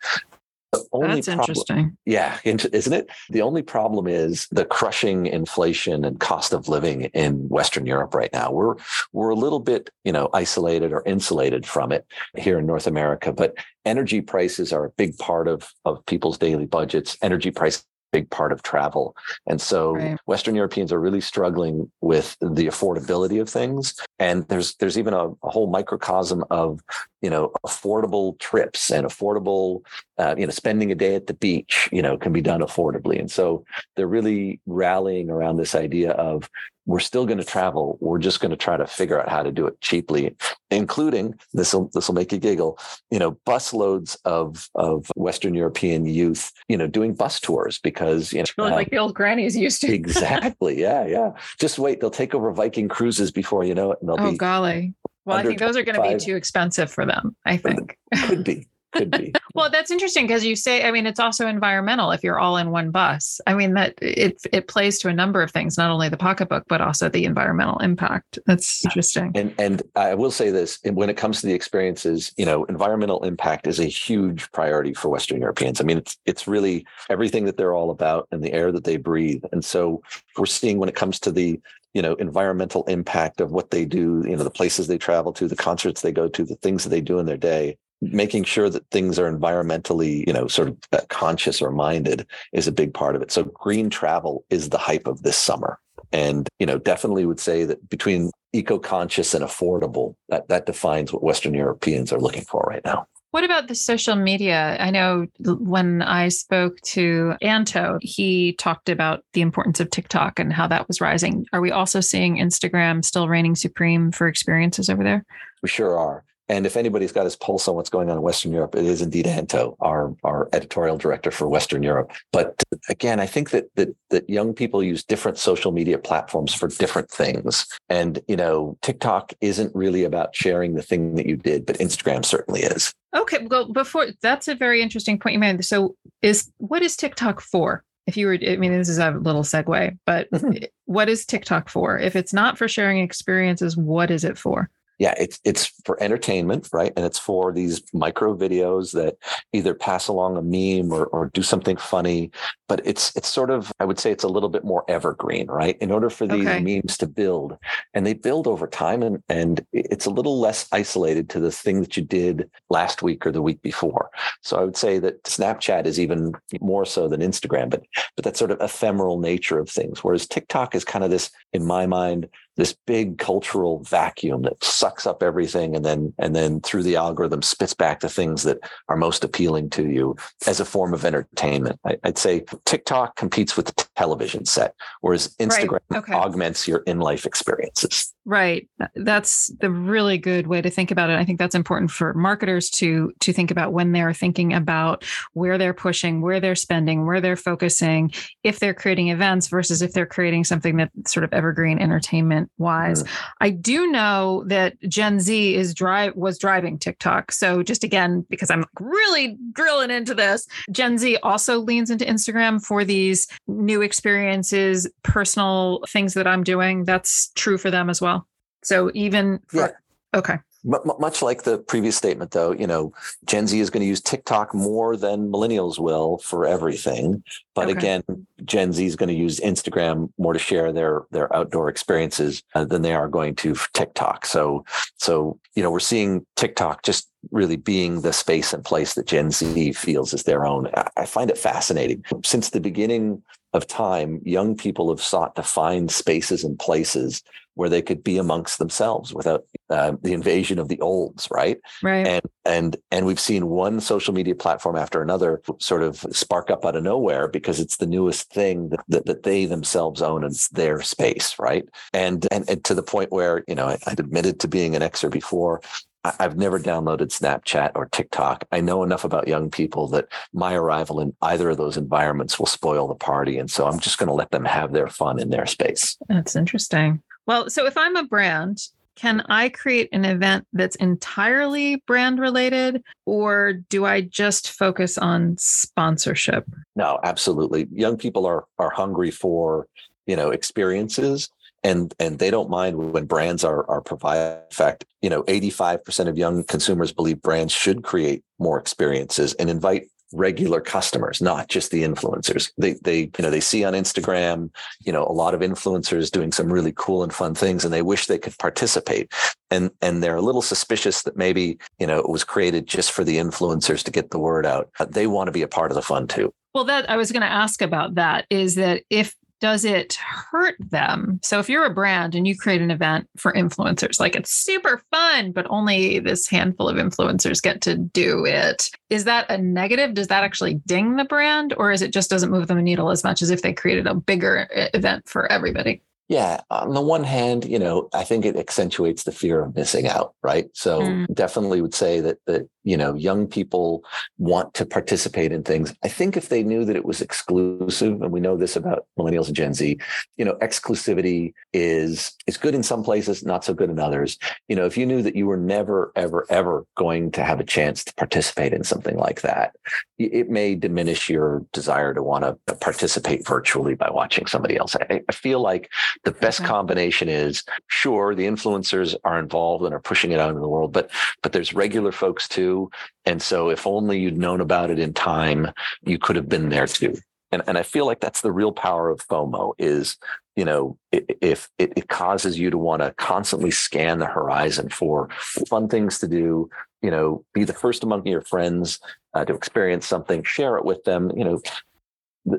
The 0.71 0.85
only 0.91 1.21
That's 1.21 1.27
problem, 1.27 1.41
interesting. 1.41 1.97
Yeah, 2.05 2.37
isn't 2.43 2.93
it? 2.93 3.09
The 3.29 3.41
only 3.41 3.63
problem 3.63 4.07
is 4.07 4.47
the 4.51 4.65
crushing 4.65 5.25
inflation 5.25 6.05
and 6.05 6.19
cost 6.19 6.53
of 6.53 6.69
living 6.69 7.05
in 7.05 7.49
Western 7.49 7.85
Europe 7.85 8.13
right 8.13 8.31
now. 8.31 8.51
We're 8.51 8.75
we're 9.11 9.29
a 9.29 9.35
little 9.35 9.59
bit, 9.59 9.89
you 10.03 10.11
know, 10.11 10.29
isolated 10.33 10.93
or 10.93 11.01
insulated 11.05 11.65
from 11.65 11.91
it 11.91 12.05
here 12.35 12.59
in 12.59 12.67
North 12.67 12.85
America, 12.85 13.33
but 13.33 13.55
energy 13.85 14.21
prices 14.21 14.71
are 14.71 14.85
a 14.85 14.91
big 14.91 15.17
part 15.17 15.47
of 15.47 15.71
of 15.85 16.05
people's 16.05 16.37
daily 16.37 16.65
budgets. 16.65 17.17
Energy 17.21 17.49
prices 17.49 17.85
big 18.11 18.29
part 18.29 18.51
of 18.51 18.63
travel. 18.63 19.15
And 19.47 19.61
so 19.61 19.95
right. 19.95 20.17
Western 20.25 20.55
Europeans 20.55 20.91
are 20.91 20.99
really 20.99 21.21
struggling 21.21 21.91
with 22.01 22.35
the 22.41 22.67
affordability 22.67 23.41
of 23.41 23.49
things. 23.49 23.95
And 24.17 24.47
there's 24.47 24.75
there's 24.75 24.97
even 24.97 25.13
a, 25.13 25.27
a 25.29 25.49
whole 25.49 25.69
microcosm 25.69 26.43
of 26.49 26.81
you 27.21 27.29
know 27.29 27.51
affordable 27.65 28.37
trips 28.39 28.91
and 28.91 29.05
affordable 29.05 29.81
uh, 30.17 30.35
you 30.37 30.45
know 30.45 30.51
spending 30.51 30.91
a 30.91 30.95
day 30.95 31.15
at 31.15 31.27
the 31.27 31.33
beach 31.33 31.89
you 31.91 32.01
know 32.01 32.17
can 32.17 32.33
be 32.33 32.41
done 32.41 32.61
affordably. 32.61 33.19
And 33.19 33.31
so 33.31 33.65
they're 33.95 34.07
really 34.07 34.59
rallying 34.65 35.29
around 35.29 35.57
this 35.57 35.75
idea 35.75 36.11
of 36.11 36.49
we're 36.89 36.99
still 36.99 37.27
going 37.27 37.37
to 37.37 37.43
travel. 37.43 37.99
We're 38.01 38.17
just 38.17 38.39
going 38.39 38.49
to 38.49 38.57
try 38.57 38.75
to 38.75 38.87
figure 38.87 39.21
out 39.21 39.29
how 39.29 39.43
to 39.43 39.51
do 39.51 39.67
it 39.67 39.79
cheaply, 39.79 40.35
including 40.71 41.35
this 41.53 41.71
will 41.71 41.91
this 41.93 42.07
will 42.07 42.15
make 42.15 42.31
you 42.31 42.39
giggle. 42.39 42.79
You 43.11 43.19
know, 43.19 43.31
bus 43.45 43.73
loads 43.73 44.15
of 44.25 44.67
of 44.73 45.05
Western 45.15 45.53
European 45.53 46.07
youth, 46.07 46.51
you 46.67 46.75
know, 46.75 46.87
doing 46.87 47.13
bus 47.13 47.39
tours 47.39 47.77
because 47.77 48.33
you 48.33 48.39
know, 48.39 48.45
really 48.57 48.71
like 48.71 48.89
the 48.89 48.97
old 48.97 49.13
grannies 49.13 49.55
used 49.55 49.81
to. 49.81 49.93
exactly. 49.93 50.81
Yeah, 50.81 51.05
yeah. 51.05 51.31
Just 51.59 51.77
wait; 51.77 52.01
they'll 52.01 52.09
take 52.09 52.33
over 52.33 52.51
Viking 52.51 52.87
cruises 52.87 53.31
before 53.31 53.63
you 53.63 53.75
know 53.75 53.91
it, 53.91 53.99
and 54.01 54.09
they'll 54.09 54.19
oh, 54.19 54.31
be. 54.31 54.37
golly. 54.37 54.95
Well, 55.29 55.37
I 55.37 55.43
think 55.43 55.59
those 55.59 55.77
are 55.77 55.83
going 55.83 55.95
to 55.95 56.17
be 56.17 56.17
too 56.17 56.35
expensive 56.35 56.91
for 56.91 57.05
them. 57.05 57.35
I 57.45 57.57
think 57.57 57.97
could 58.25 58.43
be 58.43 58.67
could 58.91 59.11
be. 59.11 59.33
well, 59.55 59.69
that's 59.69 59.91
interesting 59.91 60.25
because 60.27 60.45
you 60.45 60.55
say, 60.55 60.87
I 60.87 60.91
mean, 60.91 61.05
it's 61.05 61.19
also 61.19 61.47
environmental 61.47 62.11
if 62.11 62.23
you're 62.23 62.39
all 62.39 62.57
in 62.57 62.71
one 62.71 62.91
bus. 62.91 63.39
I 63.47 63.53
mean, 63.53 63.73
that 63.73 63.95
it 64.01 64.41
it 64.51 64.67
plays 64.67 64.99
to 64.99 65.09
a 65.09 65.13
number 65.13 65.41
of 65.41 65.51
things, 65.51 65.77
not 65.77 65.91
only 65.91 66.09
the 66.09 66.17
pocketbook, 66.17 66.65
but 66.67 66.81
also 66.81 67.09
the 67.09 67.25
environmental 67.25 67.77
impact. 67.79 68.39
That's 68.45 68.85
interesting. 68.85 69.31
And 69.35 69.53
and 69.57 69.81
I 69.95 70.13
will 70.15 70.31
say 70.31 70.49
this: 70.49 70.79
when 70.83 71.09
it 71.09 71.17
comes 71.17 71.41
to 71.41 71.47
the 71.47 71.53
experiences, 71.53 72.33
you 72.37 72.45
know, 72.45 72.63
environmental 72.65 73.23
impact 73.23 73.67
is 73.67 73.79
a 73.79 73.85
huge 73.85 74.51
priority 74.51 74.93
for 74.93 75.09
Western 75.09 75.39
Europeans. 75.39 75.81
I 75.81 75.83
mean, 75.83 75.97
it's 75.97 76.17
it's 76.25 76.47
really 76.47 76.85
everything 77.09 77.45
that 77.45 77.57
they're 77.57 77.73
all 77.73 77.91
about 77.91 78.27
and 78.31 78.43
the 78.43 78.53
air 78.53 78.71
that 78.71 78.83
they 78.83 78.97
breathe. 78.97 79.43
And 79.51 79.63
so 79.63 80.01
we're 80.37 80.45
seeing 80.45 80.77
when 80.77 80.89
it 80.89 80.95
comes 80.95 81.19
to 81.21 81.31
the 81.31 81.59
you 81.93 82.01
know 82.01 82.13
environmental 82.15 82.83
impact 82.83 83.41
of 83.41 83.51
what 83.51 83.71
they 83.71 83.83
do 83.83 84.23
you 84.25 84.35
know 84.35 84.43
the 84.43 84.49
places 84.51 84.87
they 84.87 84.97
travel 84.97 85.33
to 85.33 85.47
the 85.47 85.55
concerts 85.55 86.01
they 86.01 86.11
go 86.11 86.27
to 86.27 86.43
the 86.43 86.55
things 86.57 86.83
that 86.83 86.89
they 86.89 87.01
do 87.01 87.17
in 87.17 87.25
their 87.25 87.37
day 87.37 87.77
making 88.01 88.45
sure 88.45 88.69
that 88.69 88.89
things 88.91 89.19
are 89.19 89.31
environmentally, 89.31 90.25
you 90.25 90.33
know, 90.33 90.47
sort 90.47 90.69
of 90.69 90.77
uh, 90.91 91.01
conscious 91.09 91.61
or 91.61 91.71
minded 91.71 92.25
is 92.53 92.67
a 92.67 92.71
big 92.71 92.93
part 92.93 93.15
of 93.15 93.21
it. 93.21 93.31
So 93.31 93.43
green 93.43 93.89
travel 93.89 94.45
is 94.49 94.69
the 94.69 94.77
hype 94.77 95.07
of 95.07 95.23
this 95.23 95.37
summer. 95.37 95.79
And, 96.11 96.47
you 96.59 96.65
know, 96.65 96.79
definitely 96.79 97.25
would 97.25 97.39
say 97.39 97.65
that 97.65 97.87
between 97.89 98.31
eco-conscious 98.53 99.33
and 99.33 99.45
affordable, 99.45 100.15
that, 100.29 100.47
that 100.47 100.65
defines 100.65 101.13
what 101.13 101.23
Western 101.23 101.53
Europeans 101.53 102.11
are 102.11 102.19
looking 102.19 102.43
for 102.43 102.65
right 102.67 102.83
now. 102.83 103.05
What 103.31 103.43
about 103.43 103.67
the 103.67 103.75
social 103.75 104.15
media? 104.15 104.75
I 104.79 104.89
know 104.89 105.27
when 105.37 106.01
I 106.01 106.29
spoke 106.29 106.81
to 106.81 107.35
Anto, 107.43 107.99
he 108.01 108.53
talked 108.53 108.89
about 108.89 109.23
the 109.33 109.41
importance 109.41 109.79
of 109.79 109.91
TikTok 109.91 110.39
and 110.39 110.51
how 110.51 110.67
that 110.67 110.87
was 110.87 110.99
rising. 110.99 111.45
Are 111.53 111.61
we 111.61 111.69
also 111.69 111.99
seeing 111.99 112.37
Instagram 112.37 113.05
still 113.05 113.27
reigning 113.29 113.55
supreme 113.55 114.11
for 114.11 114.27
experiences 114.27 114.89
over 114.89 115.03
there? 115.03 115.23
We 115.61 115.69
sure 115.69 115.95
are. 115.95 116.23
And 116.49 116.65
if 116.65 116.75
anybody's 116.75 117.11
got 117.11 117.25
his 117.25 117.35
pulse 117.35 117.67
on 117.67 117.75
what's 117.75 117.89
going 117.89 118.09
on 118.09 118.17
in 118.17 118.23
Western 118.23 118.51
Europe, 118.51 118.75
it 118.75 118.85
is 118.85 119.01
indeed 119.01 119.27
Anto, 119.27 119.77
our, 119.79 120.15
our 120.23 120.49
editorial 120.51 120.97
director 120.97 121.29
for 121.29 121.47
Western 121.47 121.83
Europe. 121.83 122.11
But 122.33 122.61
again, 122.89 123.19
I 123.19 123.27
think 123.27 123.51
that, 123.51 123.69
that 123.75 123.95
that 124.09 124.29
young 124.29 124.53
people 124.53 124.83
use 124.83 125.03
different 125.03 125.37
social 125.37 125.71
media 125.71 125.99
platforms 125.99 126.53
for 126.53 126.67
different 126.67 127.09
things. 127.09 127.67
And 127.89 128.19
you 128.27 128.35
know, 128.35 128.77
TikTok 128.81 129.33
isn't 129.41 129.73
really 129.75 130.03
about 130.03 130.35
sharing 130.35 130.73
the 130.73 130.81
thing 130.81 131.15
that 131.15 131.27
you 131.27 131.37
did, 131.37 131.65
but 131.65 131.77
Instagram 131.77 132.25
certainly 132.25 132.61
is. 132.61 132.93
Okay, 133.15 133.45
well, 133.47 133.71
before 133.71 134.07
that's 134.21 134.47
a 134.47 134.55
very 134.55 134.81
interesting 134.81 135.19
point 135.19 135.33
you 135.33 135.39
made. 135.39 135.63
So, 135.65 135.95
is 136.21 136.51
what 136.57 136.81
is 136.81 136.95
TikTok 136.95 137.41
for? 137.41 137.83
If 138.07 138.17
you 138.17 138.25
were, 138.25 138.39
I 138.47 138.55
mean, 138.55 138.71
this 138.71 138.89
is 138.89 138.97
a 138.97 139.11
little 139.11 139.43
segue, 139.43 139.97
but 140.07 140.31
mm-hmm. 140.31 140.63
what 140.85 141.09
is 141.09 141.27
TikTok 141.27 141.69
for? 141.69 141.99
If 141.99 142.15
it's 142.15 142.33
not 142.33 142.57
for 142.57 142.67
sharing 142.67 142.99
experiences, 142.99 143.77
what 143.77 144.09
is 144.09 144.23
it 144.23 144.35
for? 144.35 144.69
Yeah, 144.99 145.13
it's 145.17 145.39
it's 145.45 145.71
for 145.85 146.01
entertainment, 146.03 146.67
right? 146.73 146.91
And 146.97 147.05
it's 147.05 147.17
for 147.17 147.53
these 147.53 147.81
micro 147.93 148.35
videos 148.35 148.91
that 148.91 149.15
either 149.53 149.73
pass 149.73 150.09
along 150.09 150.35
a 150.35 150.41
meme 150.41 150.91
or, 150.91 151.05
or 151.05 151.31
do 151.33 151.41
something 151.41 151.77
funny. 151.77 152.31
But 152.67 152.85
it's 152.85 153.15
it's 153.15 153.29
sort 153.29 153.49
of 153.49 153.71
I 153.79 153.85
would 153.85 153.97
say 153.97 154.11
it's 154.11 154.25
a 154.25 154.29
little 154.29 154.49
bit 154.49 154.65
more 154.65 154.83
evergreen, 154.89 155.47
right? 155.47 155.77
In 155.79 155.89
order 155.89 156.09
for 156.09 156.27
these 156.27 156.45
okay. 156.45 156.59
memes 156.59 156.97
to 156.97 157.07
build, 157.07 157.57
and 157.93 158.05
they 158.05 158.13
build 158.13 158.45
over 158.45 158.67
time, 158.67 159.01
and 159.01 159.23
and 159.29 159.65
it's 159.71 160.05
a 160.05 160.11
little 160.11 160.37
less 160.37 160.67
isolated 160.73 161.29
to 161.29 161.39
the 161.39 161.51
thing 161.51 161.79
that 161.79 161.95
you 161.95 162.03
did 162.03 162.49
last 162.69 163.01
week 163.01 163.25
or 163.25 163.31
the 163.31 163.41
week 163.41 163.61
before. 163.61 164.09
So 164.43 164.59
I 164.59 164.65
would 164.65 164.77
say 164.77 164.99
that 164.99 165.23
Snapchat 165.23 165.85
is 165.85 165.97
even 165.97 166.33
more 166.59 166.85
so 166.85 167.07
than 167.07 167.21
Instagram, 167.21 167.69
but 167.69 167.83
but 168.17 168.25
that 168.25 168.35
sort 168.35 168.51
of 168.51 168.59
ephemeral 168.59 169.19
nature 169.19 169.59
of 169.59 169.69
things. 169.69 170.03
Whereas 170.03 170.27
TikTok 170.27 170.75
is 170.75 170.83
kind 170.83 171.05
of 171.05 171.09
this, 171.09 171.31
in 171.53 171.65
my 171.65 171.85
mind, 171.87 172.27
this 172.59 172.75
big 172.85 173.17
cultural 173.17 173.79
vacuum 173.83 174.43
that 174.43 174.63
sucks 174.63 175.07
up 175.07 175.23
everything 175.23 175.75
and 175.75 175.85
then 175.85 176.13
and 176.17 176.35
then 176.35 176.59
through 176.61 176.83
the 176.83 176.95
algorithm 176.95 177.41
spits 177.41 177.73
back 177.73 178.01
the 178.01 178.09
things 178.09 178.43
that 178.43 178.59
are 178.87 178.97
most 178.97 179.23
appealing 179.23 179.69
to 179.69 179.89
you 179.89 180.15
as 180.47 180.59
a 180.59 180.65
form 180.65 180.93
of 180.93 181.05
entertainment. 181.05 181.79
I, 181.85 181.97
would 182.03 182.17
say 182.17 182.43
TikTok 182.65 183.15
competes 183.15 183.55
with 183.55 183.67
the 183.67 183.88
television 183.99 184.45
set, 184.45 184.73
whereas 185.01 185.35
Instagram 185.41 185.81
right. 185.89 185.97
okay. 185.99 186.13
augments 186.13 186.69
your 186.69 186.79
in 186.87 186.99
life 186.99 187.25
experiences. 187.25 188.13
Right. 188.23 188.69
That's 188.95 189.47
the 189.59 189.69
really 189.69 190.17
good 190.17 190.47
way 190.47 190.61
to 190.61 190.69
think 190.69 190.89
about 190.91 191.09
it. 191.09 191.17
I 191.17 191.25
think 191.25 191.37
that's 191.37 191.55
important 191.55 191.91
for 191.91 192.13
marketers 192.13 192.69
to 192.71 193.11
to 193.19 193.33
think 193.33 193.51
about 193.51 193.73
when 193.73 193.91
they're 193.91 194.13
thinking 194.13 194.53
about 194.53 195.03
where 195.33 195.57
they're 195.57 195.73
pushing, 195.73 196.21
where 196.21 196.39
they're 196.39 196.55
spending, 196.55 197.05
where 197.05 197.19
they're 197.19 197.35
focusing, 197.35 198.13
if 198.43 198.59
they're 198.59 198.73
creating 198.73 199.09
events 199.09 199.47
versus 199.47 199.81
if 199.81 199.91
they're 199.91 200.05
creating 200.05 200.45
something 200.45 200.77
that's 200.77 201.11
sort 201.11 201.25
of 201.25 201.33
evergreen 201.33 201.79
entertainment 201.79 202.49
wise. 202.57 203.03
Mm-hmm. 203.03 203.33
I 203.41 203.49
do 203.49 203.87
know 203.87 204.43
that 204.47 204.79
Gen 204.87 205.19
Z 205.19 205.55
is 205.55 205.73
drive 205.73 206.15
was 206.15 206.37
driving 206.37 206.77
TikTok. 206.79 207.33
So 207.33 207.63
just 207.63 207.83
again, 207.83 208.25
because 208.29 208.49
I'm 208.49 208.63
really 208.79 209.37
drilling 209.53 209.91
into 209.91 210.13
this, 210.13 210.47
Gen 210.71 210.97
Z 210.97 211.17
also 211.23 211.59
leans 211.59 211.89
into 211.89 212.05
Instagram 212.05 212.63
for 212.63 212.85
these 212.85 213.27
new 213.47 213.81
experiences, 213.89 214.87
personal 215.03 215.81
things 215.87 216.13
that 216.13 216.27
I'm 216.27 216.43
doing. 216.43 216.85
That's 216.85 217.31
true 217.33 217.57
for 217.57 217.71
them 217.71 217.89
as 217.89 217.99
well. 217.99 218.27
So 218.63 218.91
even 218.93 219.39
for, 219.47 219.57
yeah. 219.57 220.19
okay. 220.19 220.37
much 220.63 221.21
like 221.21 221.43
the 221.43 221.57
previous 221.57 221.95
statement, 221.95 222.31
though, 222.31 222.51
you 222.51 222.67
know, 222.67 222.93
Gen 223.25 223.47
Z 223.47 223.59
is 223.59 223.69
going 223.69 223.81
to 223.81 223.87
use 223.87 224.01
TikTok 224.01 224.53
more 224.53 224.97
than 224.97 225.31
millennials 225.31 225.79
will 225.79 226.17
for 226.19 226.45
everything. 226.45 227.23
But 227.55 227.69
okay. 227.69 227.77
again, 227.77 228.03
Gen 228.43 228.73
Z 228.73 228.85
is 228.85 228.95
going 228.95 229.09
to 229.09 229.15
use 229.15 229.39
Instagram 229.39 230.11
more 230.17 230.33
to 230.33 230.39
share 230.39 230.71
their 230.71 231.03
their 231.11 231.33
outdoor 231.33 231.69
experiences 231.69 232.43
uh, 232.55 232.65
than 232.65 232.81
they 232.81 232.93
are 232.93 233.07
going 233.07 233.35
to 233.35 233.55
TikTok. 233.73 234.25
So, 234.25 234.65
so 234.97 235.39
you 235.55 235.63
know, 235.63 235.71
we're 235.71 235.79
seeing 235.79 236.25
TikTok 236.35 236.83
just 236.83 237.08
really 237.31 237.57
being 237.57 238.01
the 238.01 238.13
space 238.13 238.53
and 238.53 238.63
place 238.63 238.93
that 238.93 239.07
Gen 239.07 239.31
Z 239.31 239.73
feels 239.73 240.13
is 240.13 240.23
their 240.23 240.45
own. 240.45 240.69
I 240.97 241.05
find 241.05 241.29
it 241.29 241.37
fascinating. 241.37 242.03
Since 242.23 242.49
the 242.49 242.61
beginning 242.61 243.23
of 243.53 243.67
time, 243.67 244.21
young 244.23 244.55
people 244.55 244.89
have 244.89 245.01
sought 245.01 245.35
to 245.35 245.43
find 245.43 245.89
spaces 245.89 246.43
and 246.43 246.57
places 246.59 247.23
where 247.59 247.69
they 247.69 247.81
could 247.81 248.01
be 248.05 248.17
amongst 248.17 248.57
themselves 248.57 249.13
without 249.13 249.43
uh, 249.69 249.91
the 250.01 250.13
invasion 250.13 250.59
of 250.59 250.69
the 250.69 250.79
olds, 250.79 251.27
right? 251.29 251.59
Right. 251.83 252.07
And 252.07 252.21
and 252.45 252.77
and 252.89 253.05
we've 253.05 253.19
seen 253.19 253.47
one 253.47 253.81
social 253.81 254.13
media 254.13 254.33
platform 254.33 254.77
after 254.77 255.01
another 255.01 255.41
sort 255.59 255.83
of 255.83 255.97
spark 256.11 256.49
up 256.49 256.63
out 256.63 256.77
of 256.77 256.83
nowhere 256.83 257.27
because 257.27 257.59
it's 257.59 257.75
the 257.75 257.85
newest 257.85 258.31
thing 258.31 258.69
that, 258.69 258.79
that, 258.87 259.05
that 259.07 259.23
they 259.23 259.45
themselves 259.45 260.01
own 260.01 260.23
and 260.23 260.31
it's 260.31 260.47
their 260.49 260.81
space, 260.81 261.37
right? 261.37 261.65
And, 261.91 262.25
and 262.31 262.49
and 262.49 262.63
to 262.63 262.73
the 262.73 262.83
point 262.83 263.11
where 263.11 263.43
you 263.47 263.55
know 263.55 263.67
I, 263.67 263.77
I'd 263.87 263.99
admitted 263.99 264.39
to 264.39 264.47
being 264.47 264.73
an 264.73 264.81
Xer 264.81 265.11
before. 265.11 265.61
I've 266.03 266.37
never 266.37 266.59
downloaded 266.59 267.07
Snapchat 267.07 267.71
or 267.75 267.87
TikTok. 267.87 268.45
I 268.51 268.61
know 268.61 268.83
enough 268.83 269.03
about 269.03 269.27
young 269.27 269.51
people 269.51 269.87
that 269.89 270.07
my 270.33 270.53
arrival 270.53 270.99
in 271.01 271.13
either 271.21 271.49
of 271.49 271.57
those 271.57 271.75
environments 271.75 272.39
will 272.39 272.45
spoil 272.45 272.87
the 272.87 272.95
party. 272.95 273.37
And 273.37 273.51
so 273.51 273.67
I'm 273.67 273.79
just 273.79 273.97
going 273.97 274.07
to 274.07 274.13
let 274.13 274.31
them 274.31 274.45
have 274.45 274.71
their 274.71 274.87
fun 274.87 275.19
in 275.19 275.29
their 275.29 275.45
space. 275.45 275.97
That's 276.07 276.35
interesting. 276.35 277.01
Well, 277.25 277.49
so 277.49 277.65
if 277.65 277.75
I'm 277.75 277.97
a 277.97 278.05
brand, 278.05 278.61
can 278.95 279.21
I 279.29 279.49
create 279.49 279.89
an 279.91 280.05
event 280.05 280.47
that's 280.53 280.75
entirely 280.77 281.77
brand 281.87 282.19
related, 282.19 282.83
or 283.05 283.53
do 283.53 283.85
I 283.85 284.01
just 284.01 284.51
focus 284.51 284.97
on 284.97 285.37
sponsorship? 285.37 286.45
No, 286.75 286.99
absolutely. 287.03 287.67
Young 287.71 287.97
people 287.97 288.25
are 288.25 288.45
are 288.57 288.69
hungry 288.69 289.11
for 289.11 289.67
you 290.05 290.17
know 290.17 290.31
experiences 290.31 291.29
and 291.63 291.93
and 291.99 292.19
they 292.19 292.31
don't 292.31 292.49
mind 292.49 292.93
when 292.93 293.05
brands 293.05 293.43
are 293.43 293.69
are 293.69 293.81
provided. 293.81 294.43
In 294.49 294.55
fact, 294.55 294.85
you 295.01 295.09
know, 295.09 295.23
85% 295.23 296.07
of 296.07 296.17
young 296.17 296.43
consumers 296.43 296.91
believe 296.91 297.21
brands 297.21 297.53
should 297.53 297.83
create 297.83 298.23
more 298.37 298.59
experiences 298.59 299.33
and 299.35 299.49
invite 299.49 299.87
regular 300.11 300.59
customers, 300.59 301.21
not 301.21 301.49
just 301.49 301.71
the 301.71 301.83
influencers. 301.83 302.51
They 302.57 302.73
they 302.73 303.01
you 303.01 303.21
know 303.21 303.29
they 303.29 303.39
see 303.39 303.63
on 303.63 303.73
Instagram, 303.73 304.51
you 304.83 304.91
know, 304.91 305.03
a 305.05 305.11
lot 305.11 305.33
of 305.33 305.41
influencers 305.41 306.11
doing 306.11 306.31
some 306.31 306.51
really 306.51 306.73
cool 306.75 307.03
and 307.03 307.13
fun 307.13 307.35
things 307.35 307.63
and 307.63 307.73
they 307.73 307.81
wish 307.81 308.05
they 308.05 308.17
could 308.17 308.37
participate. 308.37 309.11
And 309.51 309.71
and 309.81 310.01
they're 310.01 310.15
a 310.15 310.21
little 310.21 310.41
suspicious 310.41 311.03
that 311.03 311.17
maybe, 311.17 311.57
you 311.79 311.87
know, 311.87 311.99
it 311.99 312.09
was 312.09 312.23
created 312.23 312.67
just 312.67 312.91
for 312.91 313.03
the 313.03 313.17
influencers 313.17 313.83
to 313.83 313.91
get 313.91 314.11
the 314.11 314.19
word 314.19 314.45
out. 314.45 314.69
They 314.89 315.07
want 315.07 315.27
to 315.27 315.31
be 315.31 315.41
a 315.41 315.47
part 315.47 315.71
of 315.71 315.75
the 315.75 315.81
fun 315.81 316.07
too. 316.07 316.33
Well, 316.53 316.63
that 316.65 316.89
I 316.89 316.97
was 316.97 317.11
going 317.11 317.21
to 317.21 317.31
ask 317.31 317.61
about 317.61 317.95
that 317.95 318.25
is 318.29 318.55
that 318.55 318.83
if 318.89 319.15
does 319.39 319.65
it 319.65 319.95
hurt 319.95 320.55
them? 320.59 321.19
So 321.23 321.39
if 321.39 321.49
you're 321.49 321.65
a 321.65 321.73
brand 321.73 322.15
and 322.15 322.27
you 322.27 322.37
create 322.37 322.61
an 322.61 322.71
event 322.71 323.07
for 323.17 323.31
influencers, 323.33 323.99
like 323.99 324.15
it's 324.15 324.33
super 324.33 324.81
fun, 324.91 325.31
but 325.31 325.47
only 325.49 325.99
this 325.99 326.27
handful 326.27 326.67
of 326.67 326.77
influencers 326.77 327.41
get 327.41 327.61
to 327.61 327.77
do 327.77 328.25
it, 328.25 328.69
is 328.89 329.05
that 329.05 329.29
a 329.29 329.37
negative? 329.37 329.93
Does 329.93 330.07
that 330.07 330.23
actually 330.23 330.55
ding 330.65 330.95
the 330.95 331.05
brand 331.05 331.53
or 331.57 331.71
is 331.71 331.81
it 331.81 331.93
just 331.93 332.09
doesn't 332.09 332.31
move 332.31 332.47
them 332.47 332.57
a 332.57 332.61
needle 332.61 332.89
as 332.89 333.03
much 333.03 333.21
as 333.21 333.29
if 333.29 333.41
they 333.41 333.53
created 333.53 333.87
a 333.87 333.95
bigger 333.95 334.47
event 334.73 335.07
for 335.07 335.31
everybody? 335.31 335.81
Yeah. 336.09 336.41
On 336.49 336.73
the 336.73 336.81
one 336.81 337.03
hand, 337.03 337.45
you 337.45 337.59
know, 337.59 337.87
I 337.93 338.03
think 338.03 338.25
it 338.25 338.35
accentuates 338.35 339.03
the 339.03 339.11
fear 339.11 339.41
of 339.43 339.55
missing 339.55 339.87
out, 339.87 340.15
right? 340.23 340.49
So 340.53 340.81
mm. 340.81 341.13
definitely 341.13 341.61
would 341.61 341.75
say 341.75 342.01
that 342.01 342.17
that, 342.25 342.49
you 342.63 342.77
know, 342.77 342.93
young 342.93 343.27
people 343.27 343.83
want 344.17 344.53
to 344.55 344.65
participate 344.65 345.31
in 345.31 345.43
things. 345.43 345.73
I 345.83 345.87
think 345.87 346.17
if 346.17 346.29
they 346.29 346.43
knew 346.43 346.65
that 346.65 346.75
it 346.75 346.85
was 346.85 347.01
exclusive, 347.01 348.01
and 348.01 348.11
we 348.11 348.19
know 348.19 348.37
this 348.37 348.55
about 348.55 348.85
millennials 348.97 349.27
and 349.27 349.35
Gen 349.35 349.53
Z, 349.53 349.77
you 350.17 350.25
know, 350.25 350.35
exclusivity 350.35 351.33
is 351.53 352.11
is 352.27 352.37
good 352.37 352.55
in 352.55 352.63
some 352.63 352.83
places, 352.83 353.23
not 353.23 353.45
so 353.45 353.53
good 353.53 353.69
in 353.69 353.79
others. 353.79 354.17
You 354.47 354.55
know, 354.55 354.65
if 354.65 354.77
you 354.77 354.85
knew 354.85 355.01
that 355.01 355.15
you 355.15 355.25
were 355.25 355.37
never, 355.37 355.91
ever, 355.95 356.25
ever 356.29 356.65
going 356.75 357.11
to 357.11 357.23
have 357.23 357.39
a 357.39 357.45
chance 357.45 357.83
to 357.85 357.93
participate 357.95 358.53
in 358.53 358.63
something 358.63 358.97
like 358.97 359.21
that, 359.21 359.55
it 359.97 360.29
may 360.29 360.55
diminish 360.55 361.09
your 361.09 361.45
desire 361.53 361.93
to 361.93 362.03
want 362.03 362.23
to 362.23 362.55
participate 362.55 363.27
virtually 363.27 363.75
by 363.75 363.89
watching 363.89 364.25
somebody 364.27 364.57
else. 364.57 364.75
I, 364.75 365.01
I 365.07 365.11
feel 365.11 365.41
like 365.41 365.69
the 366.03 366.11
best 366.11 366.41
okay. 366.41 366.49
combination 366.49 367.09
is 367.09 367.43
sure 367.67 368.15
the 368.15 368.27
influencers 368.27 368.95
are 369.03 369.19
involved 369.19 369.65
and 369.65 369.73
are 369.73 369.79
pushing 369.79 370.11
it 370.11 370.19
out 370.19 370.29
into 370.29 370.41
the 370.41 370.47
world, 370.47 370.73
but 370.73 370.89
but 371.21 371.31
there's 371.31 371.53
regular 371.53 371.91
folks 371.91 372.27
too. 372.27 372.58
And 373.05 373.21
so 373.21 373.49
if 373.49 373.65
only 373.65 373.99
you'd 373.99 374.17
known 374.17 374.41
about 374.41 374.71
it 374.71 374.79
in 374.79 374.93
time, 374.93 375.51
you 375.83 375.97
could 375.97 376.15
have 376.15 376.29
been 376.29 376.49
there 376.49 376.67
too. 376.67 376.95
And 377.31 377.43
and 377.47 377.57
I 377.57 377.63
feel 377.63 377.85
like 377.85 377.99
that's 377.99 378.21
the 378.21 378.31
real 378.31 378.51
power 378.51 378.89
of 378.89 379.05
FOMO 379.07 379.53
is 379.57 379.97
you 380.39 380.45
know, 380.45 380.77
if 380.93 381.49
it, 381.57 381.73
it, 381.75 381.89
causes 381.89 382.39
you 382.39 382.49
to 382.49 382.57
want 382.57 382.81
to 382.81 382.93
constantly 382.93 383.51
scan 383.51 383.99
the 383.99 384.05
horizon 384.05 384.69
for 384.69 385.09
fun 385.49 385.67
things 385.67 385.99
to 385.99 386.07
do, 386.07 386.49
you 386.81 386.89
know, 386.89 387.25
be 387.33 387.43
the 387.43 387.51
first 387.51 387.83
among 387.83 388.07
your 388.07 388.21
friends 388.21 388.79
uh, 389.13 389.25
to 389.25 389.33
experience 389.33 389.85
something, 389.85 390.23
share 390.23 390.55
it 390.55 390.63
with 390.63 390.81
them, 390.85 391.11
you 391.13 391.25
know, 391.25 391.41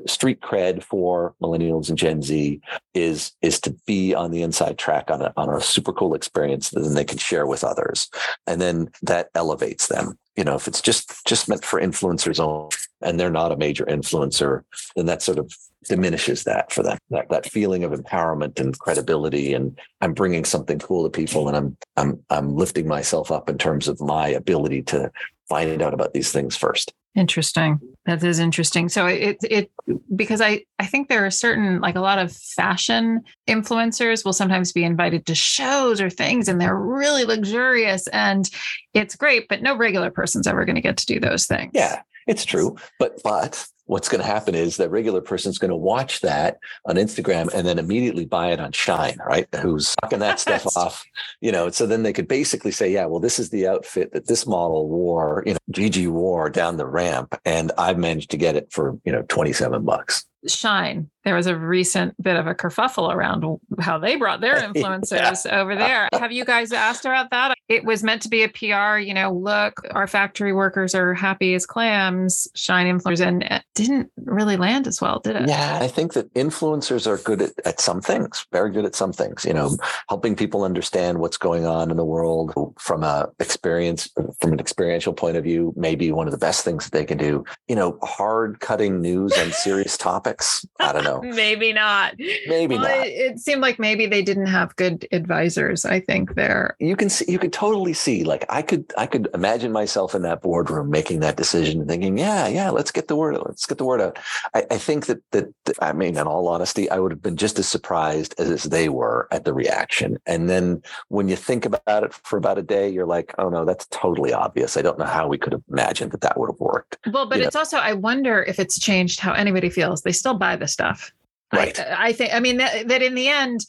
street 0.05 0.41
cred 0.41 0.83
for 0.83 1.33
millennials 1.41 1.89
and 1.89 1.97
Gen 1.97 2.21
Z 2.21 2.59
is 2.93 3.31
is 3.41 3.59
to 3.61 3.75
be 3.85 4.13
on 4.13 4.31
the 4.31 4.41
inside 4.41 4.77
track 4.77 5.09
on 5.09 5.21
a 5.21 5.33
on 5.37 5.49
a 5.49 5.61
super 5.61 5.93
cool 5.93 6.13
experience 6.13 6.69
that 6.69 6.81
then 6.81 6.93
they 6.93 7.05
can 7.05 7.17
share 7.17 7.45
with 7.45 7.63
others, 7.63 8.09
and 8.47 8.61
then 8.61 8.89
that 9.01 9.29
elevates 9.35 9.87
them. 9.87 10.17
You 10.35 10.43
know, 10.43 10.55
if 10.55 10.67
it's 10.67 10.81
just 10.81 11.25
just 11.25 11.49
meant 11.49 11.65
for 11.65 11.79
influencers 11.79 12.39
only, 12.39 12.69
and 13.01 13.19
they're 13.19 13.29
not 13.29 13.51
a 13.51 13.57
major 13.57 13.85
influencer, 13.85 14.63
then 14.95 15.05
that 15.07 15.21
sort 15.21 15.39
of 15.39 15.53
diminishes 15.87 16.43
that 16.43 16.71
for 16.71 16.83
them. 16.83 16.97
That 17.09 17.29
that 17.29 17.49
feeling 17.49 17.83
of 17.83 17.91
empowerment 17.91 18.59
and 18.59 18.77
credibility, 18.77 19.53
and 19.53 19.77
I'm 20.01 20.13
bringing 20.13 20.45
something 20.45 20.79
cool 20.79 21.03
to 21.03 21.09
people, 21.09 21.47
and 21.47 21.57
I'm 21.57 21.77
I'm 21.97 22.23
I'm 22.29 22.55
lifting 22.55 22.87
myself 22.87 23.31
up 23.31 23.49
in 23.49 23.57
terms 23.57 23.87
of 23.87 23.99
my 23.99 24.27
ability 24.29 24.83
to 24.83 25.11
find 25.49 25.81
out 25.81 25.93
about 25.93 26.13
these 26.13 26.31
things 26.31 26.55
first. 26.55 26.93
Interesting. 27.15 27.79
That 28.05 28.23
is 28.23 28.39
interesting. 28.39 28.89
So 28.89 29.05
it 29.05 29.37
it 29.43 29.71
because 30.15 30.41
I 30.41 30.65
I 30.79 30.87
think 30.87 31.07
there 31.07 31.23
are 31.25 31.31
certain 31.31 31.81
like 31.81 31.95
a 31.95 32.01
lot 32.01 32.17
of 32.17 32.31
fashion 32.31 33.21
influencers 33.47 34.25
will 34.25 34.33
sometimes 34.33 34.71
be 34.71 34.83
invited 34.83 35.27
to 35.27 35.35
shows 35.35 36.01
or 36.01 36.09
things 36.09 36.47
and 36.47 36.59
they're 36.59 36.75
really 36.75 37.25
luxurious 37.25 38.07
and 38.07 38.49
it's 38.95 39.15
great 39.15 39.47
but 39.49 39.61
no 39.61 39.77
regular 39.77 40.09
person's 40.09 40.47
ever 40.47 40.65
going 40.65 40.77
to 40.77 40.81
get 40.81 40.97
to 40.97 41.05
do 41.05 41.19
those 41.19 41.45
things. 41.45 41.71
Yeah. 41.75 42.01
It's 42.27 42.45
true. 42.45 42.75
But 42.99 43.21
but 43.23 43.67
what's 43.85 44.09
going 44.09 44.21
to 44.21 44.27
happen 44.27 44.55
is 44.55 44.77
that 44.77 44.89
regular 44.89 45.21
person's 45.21 45.57
going 45.57 45.69
to 45.69 45.75
watch 45.75 46.21
that 46.21 46.57
on 46.85 46.95
Instagram 46.95 47.53
and 47.53 47.67
then 47.67 47.79
immediately 47.79 48.25
buy 48.25 48.51
it 48.51 48.59
on 48.59 48.71
Shein, 48.71 49.17
right? 49.25 49.47
Who's 49.59 49.95
knocking 50.01 50.19
that 50.19 50.39
stuff 50.39 50.77
off, 50.77 51.03
you 51.41 51.51
know? 51.51 51.69
So 51.69 51.85
then 51.85 52.03
they 52.03 52.13
could 52.13 52.27
basically 52.27 52.71
say, 52.71 52.91
yeah, 52.91 53.05
well, 53.05 53.19
this 53.19 53.39
is 53.39 53.49
the 53.49 53.67
outfit 53.67 54.13
that 54.13 54.27
this 54.27 54.47
model 54.47 54.87
wore, 54.87 55.43
you 55.45 55.53
know, 55.53 55.59
Gigi 55.71 56.07
wore 56.07 56.49
down 56.49 56.77
the 56.77 56.85
ramp, 56.85 57.39
and 57.45 57.71
I've 57.77 57.97
managed 57.97 58.31
to 58.31 58.37
get 58.37 58.55
it 58.55 58.71
for 58.71 58.97
you 59.05 59.11
know 59.11 59.23
twenty 59.23 59.53
seven 59.53 59.83
bucks. 59.83 60.25
Shein. 60.47 61.07
There 61.23 61.35
was 61.35 61.45
a 61.45 61.55
recent 61.55 62.21
bit 62.21 62.35
of 62.35 62.47
a 62.47 62.55
kerfuffle 62.55 63.13
around 63.13 63.45
how 63.79 63.99
they 63.99 64.15
brought 64.15 64.41
their 64.41 64.55
influencers 64.61 65.45
yeah. 65.45 65.59
over 65.59 65.75
there. 65.75 66.09
Have 66.13 66.31
you 66.31 66.45
guys 66.45 66.71
asked 66.71 67.05
about 67.05 67.29
that? 67.29 67.55
It 67.67 67.83
was 67.83 68.03
meant 68.03 68.23
to 68.23 68.29
be 68.29 68.43
a 68.43 68.49
PR, 68.49 68.97
you 68.97 69.13
know, 69.13 69.31
look, 69.31 69.81
our 69.91 70.07
factory 70.07 70.51
workers 70.51 70.95
are 70.95 71.13
happy 71.13 71.53
as 71.53 71.65
clams, 71.65 72.47
Shein 72.55 72.87
influencers, 72.87 73.25
and 73.25 73.43
it 73.43 73.63
didn't 73.75 74.11
really 74.17 74.57
land 74.57 74.87
as 74.87 74.99
well, 74.99 75.19
did 75.19 75.35
it? 75.35 75.47
Yeah, 75.47 75.77
I 75.79 75.87
think 75.87 76.13
that 76.13 76.33
influencers 76.33 77.05
are 77.05 77.17
good 77.17 77.43
at, 77.43 77.51
at 77.65 77.79
some 77.79 78.01
things, 78.01 78.47
very 78.51 78.71
good 78.71 78.85
at 78.85 78.95
some 78.95 79.13
things, 79.13 79.45
you 79.45 79.53
know, 79.53 79.77
helping 80.09 80.35
people 80.35 80.63
understand 80.63 81.19
what's 81.19 81.37
going 81.37 81.65
on 81.67 81.91
in 81.91 81.97
the 81.97 82.05
world 82.05 82.73
from 82.79 83.03
a 83.03 83.29
experience, 83.39 84.09
from 84.39 84.53
an 84.53 84.59
experiential 84.59 85.13
point 85.13 85.37
of 85.37 85.43
view, 85.43 85.71
maybe 85.75 86.11
one 86.11 86.27
of 86.27 86.31
the 86.31 86.37
best 86.37 86.65
things 86.65 86.85
that 86.85 86.97
they 86.97 87.05
can 87.05 87.19
do, 87.19 87.43
you 87.67 87.75
know, 87.75 87.99
hard 88.01 88.59
cutting 88.59 89.01
news 89.01 89.33
on 89.37 89.51
serious 89.51 89.97
topics 89.97 90.30
I 90.79 90.93
don't 90.93 91.03
know. 91.03 91.21
maybe 91.35 91.73
not. 91.73 92.15
Maybe 92.47 92.75
well, 92.75 92.83
not. 92.83 93.07
It, 93.07 93.11
it, 93.11 93.39
seemed 93.39 93.61
like 93.61 93.79
maybe 93.79 94.05
they 94.05 94.21
didn't 94.21 94.47
have 94.47 94.75
good 94.75 95.07
advisors. 95.11 95.85
I 95.85 95.99
think 95.99 96.35
there. 96.35 96.75
You 96.79 96.95
can 96.95 97.09
see. 97.09 97.31
You 97.31 97.39
could 97.39 97.53
totally 97.53 97.93
see. 97.93 98.23
Like 98.23 98.45
I 98.49 98.61
could. 98.61 98.91
I 98.97 99.05
could 99.05 99.27
imagine 99.33 99.71
myself 99.71 100.15
in 100.15 100.21
that 100.23 100.41
boardroom 100.41 100.89
making 100.89 101.19
that 101.21 101.37
decision, 101.37 101.81
and 101.81 101.89
thinking, 101.89 102.17
"Yeah, 102.17 102.47
yeah, 102.47 102.69
let's 102.69 102.91
get 102.91 103.07
the 103.07 103.15
word. 103.15 103.37
Let's 103.45 103.65
get 103.65 103.77
the 103.77 103.85
word 103.85 104.01
out." 104.01 104.19
I, 104.53 104.65
I 104.71 104.77
think 104.77 105.05
that, 105.07 105.21
that 105.31 105.53
that 105.65 105.75
I 105.81 105.93
mean, 105.93 106.17
in 106.17 106.27
all 106.27 106.47
honesty, 106.47 106.89
I 106.89 106.99
would 106.99 107.11
have 107.11 107.21
been 107.21 107.37
just 107.37 107.59
as 107.59 107.67
surprised 107.67 108.35
as, 108.37 108.49
as 108.49 108.63
they 108.63 108.89
were 108.89 109.27
at 109.31 109.45
the 109.45 109.53
reaction. 109.53 110.17
And 110.25 110.49
then 110.49 110.81
when 111.09 111.27
you 111.27 111.35
think 111.35 111.65
about 111.65 112.03
it 112.03 112.13
for 112.13 112.37
about 112.37 112.57
a 112.57 112.63
day, 112.63 112.89
you're 112.89 113.05
like, 113.05 113.33
"Oh 113.37 113.49
no, 113.49 113.65
that's 113.65 113.87
totally 113.87 114.33
obvious." 114.33 114.77
I 114.77 114.81
don't 114.81 114.99
know 114.99 115.05
how 115.05 115.27
we 115.27 115.37
could 115.37 115.53
have 115.53 115.63
imagined 115.69 116.11
that 116.11 116.21
that 116.21 116.39
would 116.39 116.49
have 116.49 116.59
worked. 116.59 116.97
Well, 117.11 117.25
but 117.25 117.39
you 117.39 117.45
it's 117.45 117.55
know? 117.55 117.61
also 117.61 117.77
I 117.77 117.93
wonder 117.93 118.43
if 118.43 118.59
it's 118.59 118.79
changed 118.79 119.19
how 119.19 119.33
anybody 119.33 119.69
feels. 119.69 120.01
They 120.01 120.11
still 120.21 120.35
buy 120.35 120.55
the 120.55 120.67
stuff. 120.67 121.11
Right. 121.53 121.77
I, 121.79 122.07
I 122.07 122.13
think. 122.13 122.33
I 122.33 122.39
mean 122.39 122.57
that, 122.57 122.87
that 122.87 123.01
in 123.01 123.15
the 123.15 123.27
end, 123.27 123.65